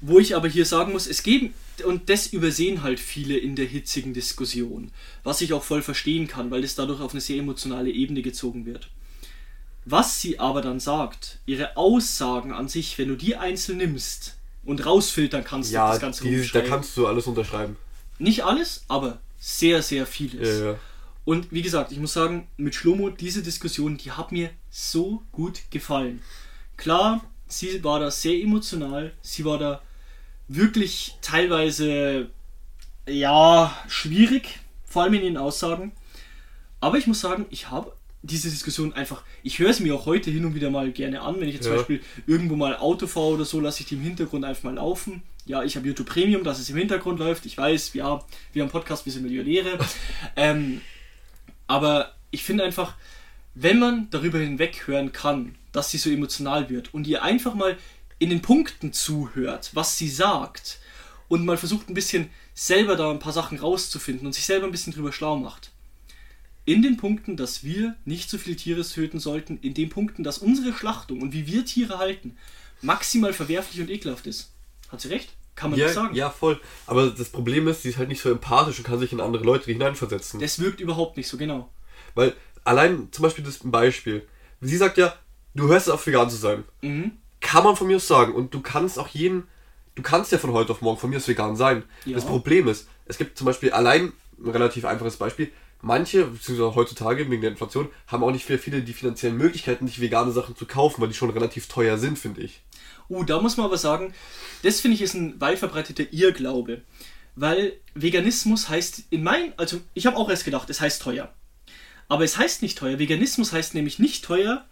[0.00, 3.66] Wo ich aber hier sagen muss, es geben, und das übersehen halt viele in der
[3.66, 4.90] hitzigen Diskussion,
[5.24, 8.66] was ich auch voll verstehen kann, weil es dadurch auf eine sehr emotionale Ebene gezogen
[8.66, 8.90] wird.
[9.84, 14.37] Was sie aber dann sagt, ihre Aussagen an sich, wenn du die einzeln nimmst
[14.68, 17.76] und rausfiltern kannst, Ja, das Ganze die, da kannst du alles unterschreiben.
[18.18, 20.58] Nicht alles, aber sehr, sehr vieles.
[20.58, 20.78] Ja, ja.
[21.24, 25.62] Und wie gesagt, ich muss sagen, mit Schlomo, diese Diskussion, die hat mir so gut
[25.70, 26.22] gefallen.
[26.76, 29.80] Klar, sie war da sehr emotional, sie war da
[30.48, 32.28] wirklich teilweise,
[33.06, 35.92] ja, schwierig, vor allem in ihren Aussagen.
[36.80, 37.92] Aber ich muss sagen, ich habe
[38.30, 41.40] diese Diskussion einfach, ich höre es mir auch heute hin und wieder mal gerne an,
[41.40, 41.78] wenn ich jetzt zum Ja.
[41.78, 45.22] Beispiel irgendwo mal Auto fahre oder so, lasse ich die im Hintergrund einfach mal laufen.
[45.46, 47.46] Ja, ich habe YouTube Premium, dass es im Hintergrund läuft.
[47.46, 49.78] Ich weiß, ja, wir haben Podcast, wir sind Millionäre.
[50.36, 50.82] ähm,
[51.66, 52.94] aber ich finde einfach,
[53.54, 57.76] wenn man darüber hinweg hören kann, dass sie so emotional wird und ihr einfach mal
[58.18, 60.80] in den Punkten zuhört, was sie sagt
[61.28, 64.72] und mal versucht ein bisschen selber da ein paar Sachen rauszufinden und sich selber ein
[64.72, 65.70] bisschen drüber schlau macht.
[66.68, 70.36] In den Punkten, dass wir nicht so viele Tiere töten sollten, in den Punkten, dass
[70.36, 72.36] unsere Schlachtung und wie wir Tiere halten
[72.82, 74.52] maximal verwerflich und ekelhaft ist.
[74.90, 75.30] Hat sie recht?
[75.54, 76.14] Kann man Ja, nicht sagen.
[76.14, 76.60] ja, voll.
[76.86, 79.44] Aber das Problem ist, sie ist halt nicht so empathisch und kann sich in andere
[79.44, 80.40] Leute hineinversetzen.
[80.40, 81.70] Das wirkt überhaupt nicht so genau.
[82.14, 84.28] Weil allein zum Beispiel das Beispiel.
[84.60, 85.16] Sie sagt ja,
[85.54, 86.64] du hörst es auf, vegan zu sein.
[86.82, 87.12] Mhm.
[87.40, 88.34] Kann man von mir aus sagen.
[88.34, 89.44] Und du kannst auch jeden,
[89.94, 91.82] du kannst ja von heute auf morgen von mir aus vegan sein.
[92.04, 92.14] Ja.
[92.16, 97.30] Das Problem ist, es gibt zum Beispiel allein, ein relativ einfaches Beispiel, manche, beziehungsweise heutzutage
[97.30, 100.66] wegen der Inflation, haben auch nicht viele, viele die finanziellen Möglichkeiten, sich vegane Sachen zu
[100.66, 102.60] kaufen, weil die schon relativ teuer sind, finde ich.
[103.08, 104.12] Uh, da muss man aber sagen,
[104.62, 106.82] das finde ich ist ein weit verbreiteter Irrglaube.
[107.36, 111.32] Weil Veganismus heißt in mein, also ich habe auch erst gedacht, es heißt teuer.
[112.08, 112.98] Aber es heißt nicht teuer.
[112.98, 114.66] Veganismus heißt nämlich nicht teuer,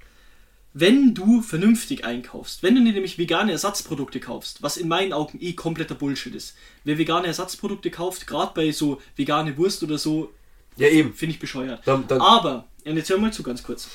[0.73, 2.63] wenn du vernünftig einkaufst.
[2.63, 6.57] Wenn du dir nämlich vegane Ersatzprodukte kaufst, was in meinen Augen eh kompletter Bullshit ist.
[6.85, 10.33] Wer vegane Ersatzprodukte kauft, gerade bei so vegane Wurst oder so,
[10.77, 11.15] Ja, eben.
[11.15, 11.83] finde ich bescheuert.
[11.87, 13.89] Dann, dann, Aber, und jetzt hör mal zu ganz kurz.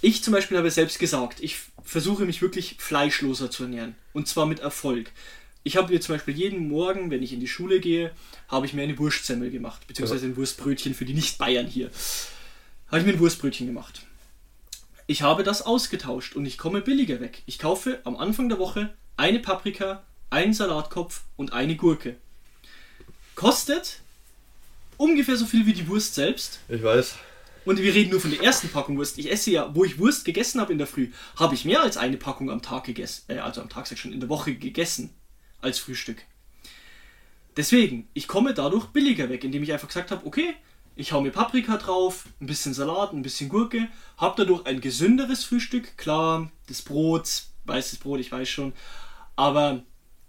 [0.00, 3.94] Ich zum Beispiel habe selbst gesagt, ich versuche mich wirklich fleischloser zu ernähren.
[4.12, 5.12] Und zwar mit Erfolg.
[5.64, 8.10] Ich habe mir zum Beispiel jeden Morgen, wenn ich in die Schule gehe,
[8.48, 9.86] habe ich mir eine Wurstsemmel gemacht.
[9.86, 11.90] Beziehungsweise ein Wurstbrötchen für die Nicht-Bayern hier.
[12.88, 14.02] Habe ich mir ein Wurstbrötchen gemacht.
[15.06, 17.42] Ich habe das ausgetauscht und ich komme billiger weg.
[17.46, 22.16] Ich kaufe am Anfang der Woche eine Paprika, einen Salatkopf und eine Gurke.
[23.34, 24.01] Kostet
[24.96, 26.60] ungefähr so viel wie die Wurst selbst.
[26.68, 27.16] ich weiß.
[27.64, 29.18] Und wir reden nur von der ersten Packung Wurst.
[29.18, 31.96] Ich esse ja, wo ich Wurst gegessen habe in der Früh, habe ich mehr als
[31.96, 34.54] eine Packung am Tag gegessen, äh, also am Tag sag ich schon in der Woche
[34.54, 35.10] gegessen
[35.60, 36.24] als Frühstück.
[37.56, 40.54] Deswegen, ich komme dadurch billiger weg, indem ich einfach gesagt habe, okay,
[40.96, 45.44] ich hau mir Paprika drauf, ein bisschen Salat, ein bisschen Gurke, habe dadurch ein gesünderes
[45.44, 48.72] Frühstück, klar, das Brot, weißes Brot, ich weiß schon,
[49.36, 49.82] aber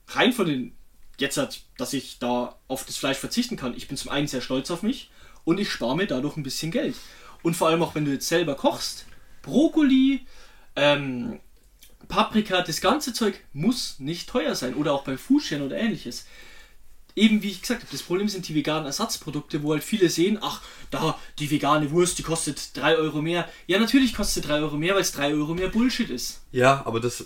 [0.08, 0.76] rein von den
[1.18, 3.76] jetzt hat, dass ich da auf das Fleisch verzichten kann.
[3.76, 5.12] Ich bin zum einen sehr stolz auf mich
[5.44, 6.96] und ich spare mir dadurch ein bisschen Geld.
[7.42, 9.06] Und vor allem auch, wenn du jetzt selber kochst,
[9.42, 10.26] Brokkoli,
[10.76, 11.40] ähm,
[12.08, 14.76] Paprika, das ganze Zeug muss nicht teuer sein.
[14.76, 16.26] Oder auch beim Fußchen oder ähnliches.
[17.16, 20.40] Eben wie ich gesagt habe, das Problem sind die veganen Ersatzprodukte, wo halt viele sehen,
[20.42, 23.48] ach, da, die vegane Wurst, die kostet 3 Euro mehr.
[23.68, 26.42] Ja, natürlich kostet sie 3 Euro mehr, weil es 3 Euro mehr Bullshit ist.
[26.52, 27.26] Ja, aber das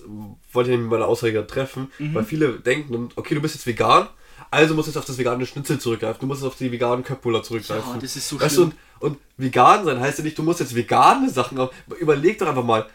[0.51, 2.13] wollte ich mit meiner Aussage treffen, Mhm.
[2.15, 4.07] weil viele denken, okay, du bist jetzt vegan,
[4.51, 7.03] also musst du jetzt auf das vegane Schnitzel zurückgreifen, du musst jetzt auf die veganen
[7.03, 7.93] Köpfula zurückgreifen.
[7.95, 8.73] Ja, das ist so weißt du, schlimm.
[8.99, 11.71] und, und vegan sein heißt ja nicht, du musst jetzt vegane Sachen haben.
[11.99, 12.85] Überleg doch einfach mal,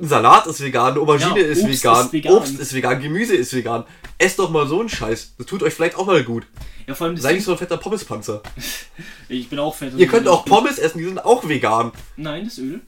[0.00, 2.32] Salat ist vegan, eine Aubergine Ja, ist, Obst vegan, ist vegan.
[2.32, 3.84] Obst ist vegan, Gemüse ist vegan.
[4.18, 5.34] Esst doch mal so einen Scheiß.
[5.38, 6.46] Das tut euch vielleicht auch mal gut.
[6.86, 8.42] Ja, vor allem Sei nicht so ein fetter Pommespanzer.
[9.30, 9.92] Ich bin auch fett.
[9.94, 11.92] Ihr könnt auch Pommes essen, die sind auch vegan.
[12.16, 12.80] Nein, das Öl.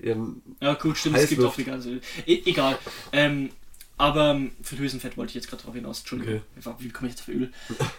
[0.00, 0.14] Ja,
[0.60, 1.54] Ja, gut, stimmt, es gibt Heißluft.
[1.54, 2.00] auch veganes Öl.
[2.26, 2.78] E egal.
[3.12, 3.50] Ähm,
[3.96, 5.98] aber für Hülsenfett wollte ich jetzt gerade drauf hinaus.
[5.98, 6.42] Entschuldigung.
[6.56, 6.74] Okay.
[6.78, 7.52] Wie komme ich jetzt auf Öl?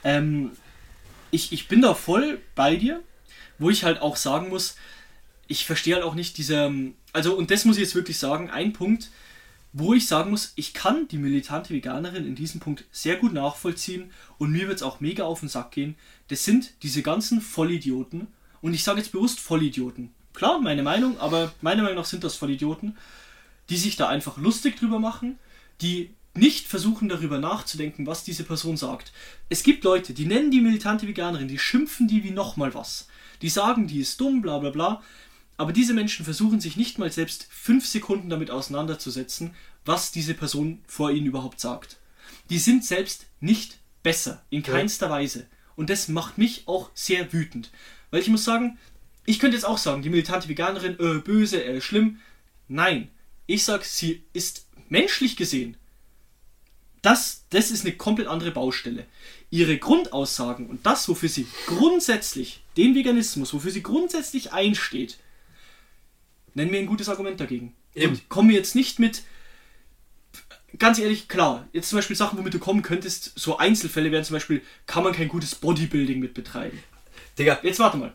[0.05, 0.51] ähm,
[1.31, 3.01] ich, ich bin da voll bei dir,
[3.57, 4.77] wo ich halt auch sagen muss,
[5.49, 6.71] ich verstehe halt auch nicht diese.
[7.11, 9.09] Also, und das muss ich jetzt wirklich sagen, ein Punkt,
[9.73, 14.11] wo ich sagen muss, ich kann die militante Veganerin in diesem Punkt sehr gut nachvollziehen
[14.37, 15.95] und mir wird es auch mega auf den Sack gehen.
[16.29, 18.27] Das sind diese ganzen Vollidioten,
[18.61, 20.13] und ich sage jetzt bewusst Vollidioten.
[20.33, 22.97] Klar, meine Meinung, aber meiner Meinung nach sind das Vollidioten,
[23.69, 25.37] die sich da einfach lustig drüber machen,
[25.81, 29.11] die nicht versuchen darüber nachzudenken, was diese Person sagt.
[29.49, 33.07] Es gibt Leute, die nennen die militante Veganerin, die schimpfen die wie nochmal was.
[33.41, 35.03] Die sagen, die ist dumm, bla bla bla.
[35.59, 40.81] Aber diese Menschen versuchen sich nicht mal selbst fünf Sekunden damit auseinanderzusetzen, was diese Person
[40.87, 41.97] vor ihnen überhaupt sagt.
[42.49, 44.71] Die sind selbst nicht besser, in Ja.
[44.71, 45.47] keinster Weise.
[45.75, 47.71] Und das macht mich auch sehr wütend.
[48.09, 48.77] Weil ich muss sagen,
[49.25, 52.21] ich könnte jetzt auch sagen, die militante Veganerin, äh, böse, äh, schlimm.
[52.69, 53.09] Nein,
[53.45, 55.75] ich sag, sie ist menschlich gesehen.
[57.01, 59.05] Das, das ist eine komplett andere Baustelle.
[59.49, 65.17] Ihre Grundaussagen und das, wofür sie grundsätzlich, den Veganismus, wofür sie grundsätzlich einsteht,
[66.59, 67.73] nennen mir ein gutes Argument dagegen.
[67.95, 68.13] Eben.
[68.13, 69.23] Und kommen jetzt nicht mit,
[70.77, 74.35] ganz ehrlich, klar, jetzt zum Beispiel Sachen, womit du kommen könntest, so Einzelfälle wären zum
[74.35, 76.77] Beispiel, kann man kein gutes Bodybuilding mit betreiben.
[77.37, 78.13] Digga, Jetzt warte mal.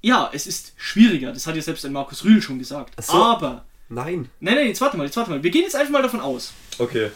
[0.00, 3.00] Ja, es ist schwieriger, das hat ja selbst ein Markus Rühl schon gesagt.
[3.00, 3.12] So.
[3.12, 4.28] Aber, nein.
[4.40, 5.42] nein, nein, jetzt warte mal, jetzt warte mal.
[5.42, 6.52] Wir gehen jetzt einfach mal davon aus.
[6.78, 7.12] Okay.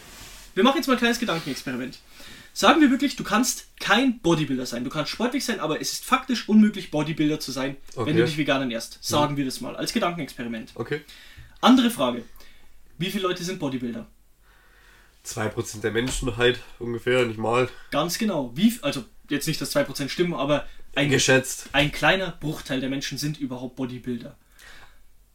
[0.55, 1.99] Wir machen jetzt mal ein kleines Gedankenexperiment.
[2.57, 4.83] Sagen wir wirklich, du kannst kein Bodybuilder sein.
[4.83, 8.09] Du kannst sportlich sein, aber es ist faktisch unmöglich, Bodybuilder zu sein, Okay.
[8.09, 8.97] wenn du dich vegan ernährst.
[8.99, 10.71] Sagen wir das mal, als Gedankenexperiment.
[10.73, 11.01] Okay.
[11.61, 12.23] Andere Frage.
[12.97, 14.07] Wie viele Leute sind Bodybuilder?
[15.23, 17.69] 2% der Menschenheit ungefähr, nicht mal.
[17.91, 18.51] Ganz genau.
[18.55, 20.65] Wie, also jetzt nicht, dass 2% stimmen, aber
[20.95, 21.69] ein, Geschätzt.
[21.73, 24.35] ein kleiner Bruchteil der Menschen sind überhaupt Bodybuilder.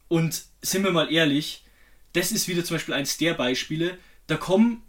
[0.09, 1.63] Und sind wir mal ehrlich,
[2.11, 4.83] das ist wieder zum Beispiel eins der Beispiele, da kommen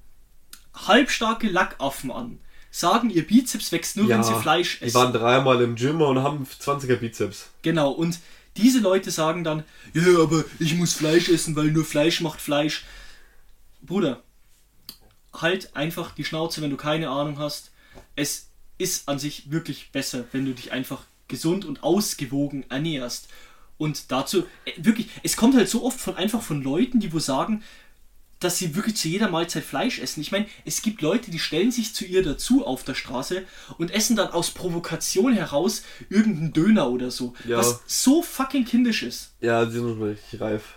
[0.74, 2.38] halbstarke Lackaffen an,
[2.70, 4.94] sagen, ihr Bizeps wächst nur, wenn sie Fleisch die essen.
[4.94, 7.50] waren dreimal im Gym und haben 20er Bizeps.
[7.62, 8.18] Genau, und
[8.56, 12.84] diese Leute sagen dann, ja, aber ich muss Fleisch essen, weil nur Fleisch macht Fleisch.
[13.82, 14.22] Bruder,
[15.32, 17.72] halt einfach die Schnauze, wenn du keine Ahnung hast.
[18.16, 23.28] Es ist an sich wirklich besser, wenn du dich einfach gesund und ausgewogen ernährst.
[23.76, 27.18] Und dazu, äh, wirklich, es kommt halt so oft von einfach von Leuten, die wo
[27.18, 27.62] sagen,
[28.44, 30.20] dass sie wirklich zu jeder Mahlzeit Fleisch essen.
[30.20, 33.42] Ich meine, es gibt Leute, die stellen sich zu ihr dazu auf der Straße
[33.78, 37.34] und essen dann aus Provokation heraus irgendeinen Döner oder so.
[37.46, 37.58] Ja.
[37.58, 39.32] Was so fucking kindisch ist.
[39.40, 40.74] Ja, die sind noch nicht reif.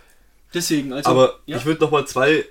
[0.54, 1.10] Deswegen, also.
[1.10, 2.44] Aber ja, ich würde noch mal zwei äh,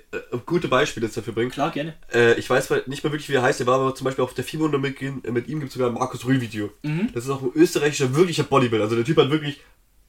[0.46, 1.50] gute Beispiele jetzt dafür bringen.
[1.50, 1.94] klar, gerne.
[2.12, 3.58] Äh, ich weiß nicht mehr wirklich, wie er heißt.
[3.58, 5.94] Der war aber zum Beispiel auf der FIBO mit, mit ihm gibt es sogar ein
[5.94, 6.70] Markus Rühl-Video.
[6.82, 7.10] Mhm.
[7.12, 8.84] Das ist auch ein österreichischer, wirklicher Bodybuilder.
[8.84, 9.60] Also der Typ hat wirklich,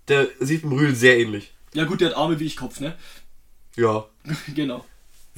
[0.08, 1.52] der sieht dem Rühl sehr ähnlich.
[1.74, 2.96] Ja, gut, der hat Arme wie ich Kopf, ne?
[3.76, 4.06] Ja,
[4.56, 4.86] genau.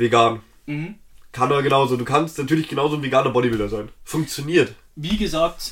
[0.02, 0.42] Vegan.
[0.66, 0.96] Mhm.
[1.32, 1.96] Kann er genauso.
[1.96, 3.90] Du kannst natürlich genauso ein veganer Bodybuilder sein.
[4.04, 4.74] Funktioniert.
[4.96, 5.72] Wie gesagt,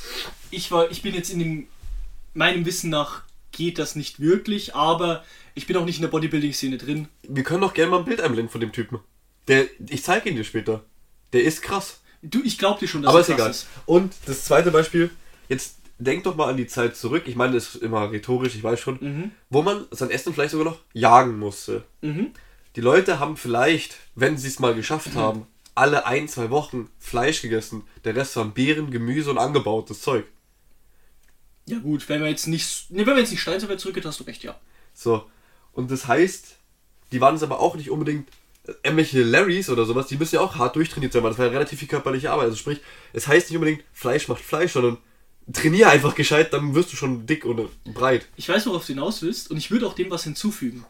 [0.51, 1.67] ich war, ich bin jetzt in dem,
[2.33, 5.23] meinem Wissen nach geht das nicht wirklich, aber
[5.55, 7.07] ich bin auch nicht in der Bodybuilding-Szene drin.
[7.23, 8.99] Wir können doch gerne mal ein Bild einblenden von dem Typen.
[9.47, 10.83] Der, ich zeige ihn dir später.
[11.33, 11.99] Der ist krass.
[12.21, 13.51] Du, ich glaube dir schon, dass Aber er ist krass egal.
[13.51, 13.67] ist.
[13.85, 15.09] Und das zweite Beispiel,
[15.49, 17.23] jetzt denk doch mal an die Zeit zurück.
[17.25, 18.97] Ich meine, das ist immer rhetorisch, ich weiß schon.
[19.01, 19.31] Mhm.
[19.49, 21.83] Wo man sein Essen vielleicht sogar noch jagen musste.
[22.01, 22.31] Mhm.
[22.75, 27.41] Die Leute haben vielleicht, wenn sie es mal geschafft haben, alle ein, zwei Wochen Fleisch
[27.41, 27.83] gegessen.
[28.03, 30.25] Der Rest waren Beeren, Gemüse und angebautes Zeug.
[31.65, 34.05] Ja gut, wenn wir jetzt nicht, ne, wenn wir jetzt nicht Stein so weit zurückgeht,
[34.05, 34.59] hast du recht, ja.
[34.93, 35.29] So.
[35.71, 36.57] Und das heißt,
[37.11, 38.27] die waren es aber auch nicht unbedingt
[38.67, 41.45] äh, irgendwelche Larrys oder sowas, die müssen ja auch hart durchtrainiert sein, weil das war
[41.45, 42.45] ja relativ viel körperliche Arbeit.
[42.45, 42.81] Also sprich,
[43.13, 44.97] es heißt nicht unbedingt Fleisch macht Fleisch, sondern
[45.53, 48.27] trainier einfach gescheit, dann wirst du schon dick und breit.
[48.35, 50.85] Ich weiß, worauf du hinaus willst und ich würde auch dem was hinzufügen.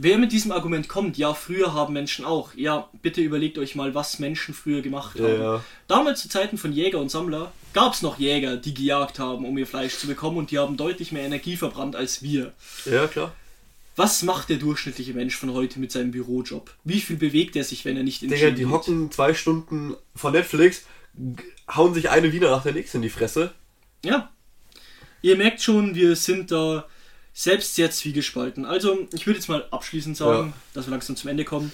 [0.00, 3.96] Wer mit diesem Argument kommt, ja, früher haben Menschen auch, ja, bitte überlegt euch mal,
[3.96, 5.40] was Menschen früher gemacht haben.
[5.40, 5.64] Ja.
[5.88, 9.58] Damals zu Zeiten von Jäger und Sammler gab es noch Jäger, die gejagt haben, um
[9.58, 12.52] ihr Fleisch zu bekommen und die haben deutlich mehr Energie verbrannt als wir.
[12.84, 13.34] Ja, klar.
[13.96, 16.72] Was macht der durchschnittliche Mensch von heute mit seinem Bürojob?
[16.84, 20.30] Wie viel bewegt er sich, wenn er nicht in Digga, die hocken zwei Stunden vor
[20.30, 20.84] Netflix,
[21.68, 23.52] hauen sich eine Wiener nach der nächsten in die Fresse.
[24.04, 24.30] Ja.
[25.22, 26.86] Ihr merkt schon, wir sind da
[27.40, 28.64] selbst sehr zwiegespalten.
[28.64, 30.52] Also, ich würde jetzt mal abschließend sagen, Ja.
[30.74, 31.70] dass wir langsam zum Ende kommen.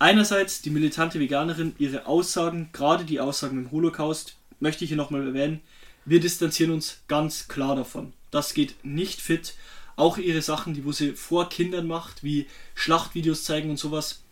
[0.00, 5.24] Einerseits die militante Veganerin, ihre Aussagen, gerade die Aussagen im Holocaust, möchte ich hier nochmal
[5.24, 5.60] erwähnen.
[6.04, 8.12] Wir distanzieren uns ganz klar davon.
[8.32, 9.54] Das geht nicht fit.
[9.94, 14.22] Auch ihre Sachen, die wo sie vor Kindern macht, wie Schlachtvideos zeigen und sowas,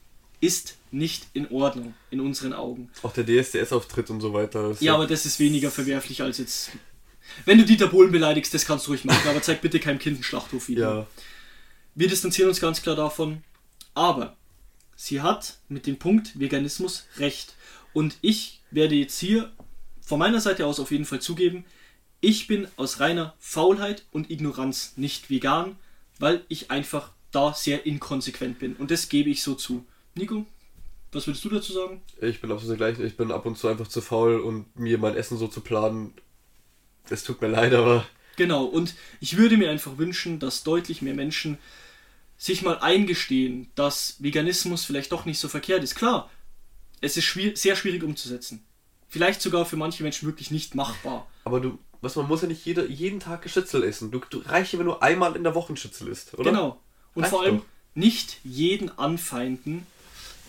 [0.40, 2.90] ist nicht in Ordnung in unseren Augen.
[3.04, 4.74] Auch der DSDS-Auftritt und so weiter.
[4.80, 6.70] Ja, aber das ist weniger verwerflich als jetzt.
[7.44, 10.20] Wenn du Dieter Bohlen beleidigst, das kannst du ruhig machen, aber zeig bitte keinem Kind
[10.20, 10.84] ein Schlachthof-Video.
[10.84, 11.06] ja.
[11.94, 13.42] Wir distanzieren uns ganz klar davon.
[13.94, 14.36] Aber
[14.96, 17.54] sie hat mit dem Punkt Veganismus recht.
[17.94, 19.50] Und ich werde jetzt hier
[20.02, 21.64] von meiner Seite aus auf jeden Fall zugeben,
[22.20, 25.76] ich bin aus reiner Faulheit und Ignoranz nicht vegan,
[26.18, 28.76] weil ich einfach da sehr inkonsequent bin.
[28.76, 29.84] Und das gebe ich so zu.
[30.14, 30.46] Nico,
[31.12, 32.02] was würdest du dazu sagen?
[32.20, 33.02] Ich bin absolut der gleiche.
[33.06, 36.14] Ich bin ab und zu einfach zu faul und mir mein Essen so zu planen.
[37.10, 41.14] Es tut mir leid, aber Genau, und ich würde mir einfach wünschen, dass deutlich mehr
[41.14, 41.58] Menschen
[42.38, 45.94] sich mal eingestehen, dass Veganismus vielleicht doch nicht so verkehrt ist.
[45.94, 46.30] Klar,
[47.00, 48.62] es ist schwier sehr schwierig umzusetzen.
[49.08, 51.26] Vielleicht sogar für manche Menschen wirklich nicht machbar.
[51.44, 54.10] Aber du, was man muss ja nicht jeder, jeden Tag ein Schnitzel essen.
[54.10, 56.50] Du, du reicht ja, wenn du einmal in der Woche Schnitzel isst, oder?
[56.50, 56.80] Genau.
[57.14, 57.66] Und Reicht vor allem doch.
[57.94, 59.86] nicht jeden anfeinden,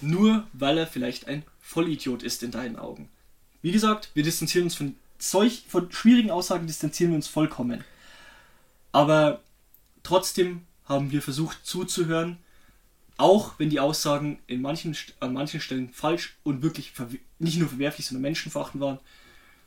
[0.01, 3.09] nur weil er vielleicht ein Vollidiot ist in deinen Augen.
[3.61, 7.83] Wie gesagt, wir distanzieren uns von solch von schwierigen Aussagen distanzieren wir uns vollkommen.
[8.91, 9.41] Aber
[10.03, 12.37] trotzdem haben wir versucht zuzuhören,
[13.17, 16.93] auch wenn die Aussagen in manchen, an manchen Stellen falsch und wirklich
[17.39, 18.99] nicht nur verwerflich, sondern menschenverachtend waren,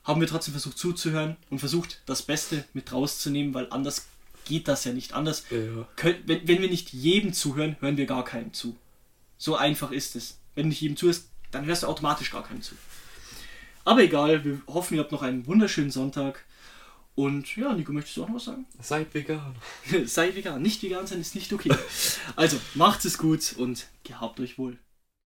[0.05, 4.07] haben wir trotzdem versucht zuzuhören und versucht, das Beste mit rauszunehmen, weil anders
[4.47, 5.13] geht das ja nicht.
[5.13, 5.87] Anders, Ja.
[5.97, 8.77] können, wenn, wenn wir nicht jedem zuhören, hören wir gar keinem zu.
[9.37, 10.39] So einfach ist es.
[10.55, 12.75] Wenn du nicht jedem zuhörst, dann hörst du automatisch gar keinem zu.
[13.85, 16.45] Aber egal, wir hoffen, ihr habt noch einen wunderschönen Sonntag.
[17.15, 18.67] Und ja, Nico, möchtest du auch noch was sagen?
[18.81, 19.55] Seid vegan.
[20.05, 20.63] Sei vegan.
[20.63, 21.71] Nicht vegan sein ist nicht okay.
[22.37, 24.79] Also, macht es gut und gehabt euch wohl.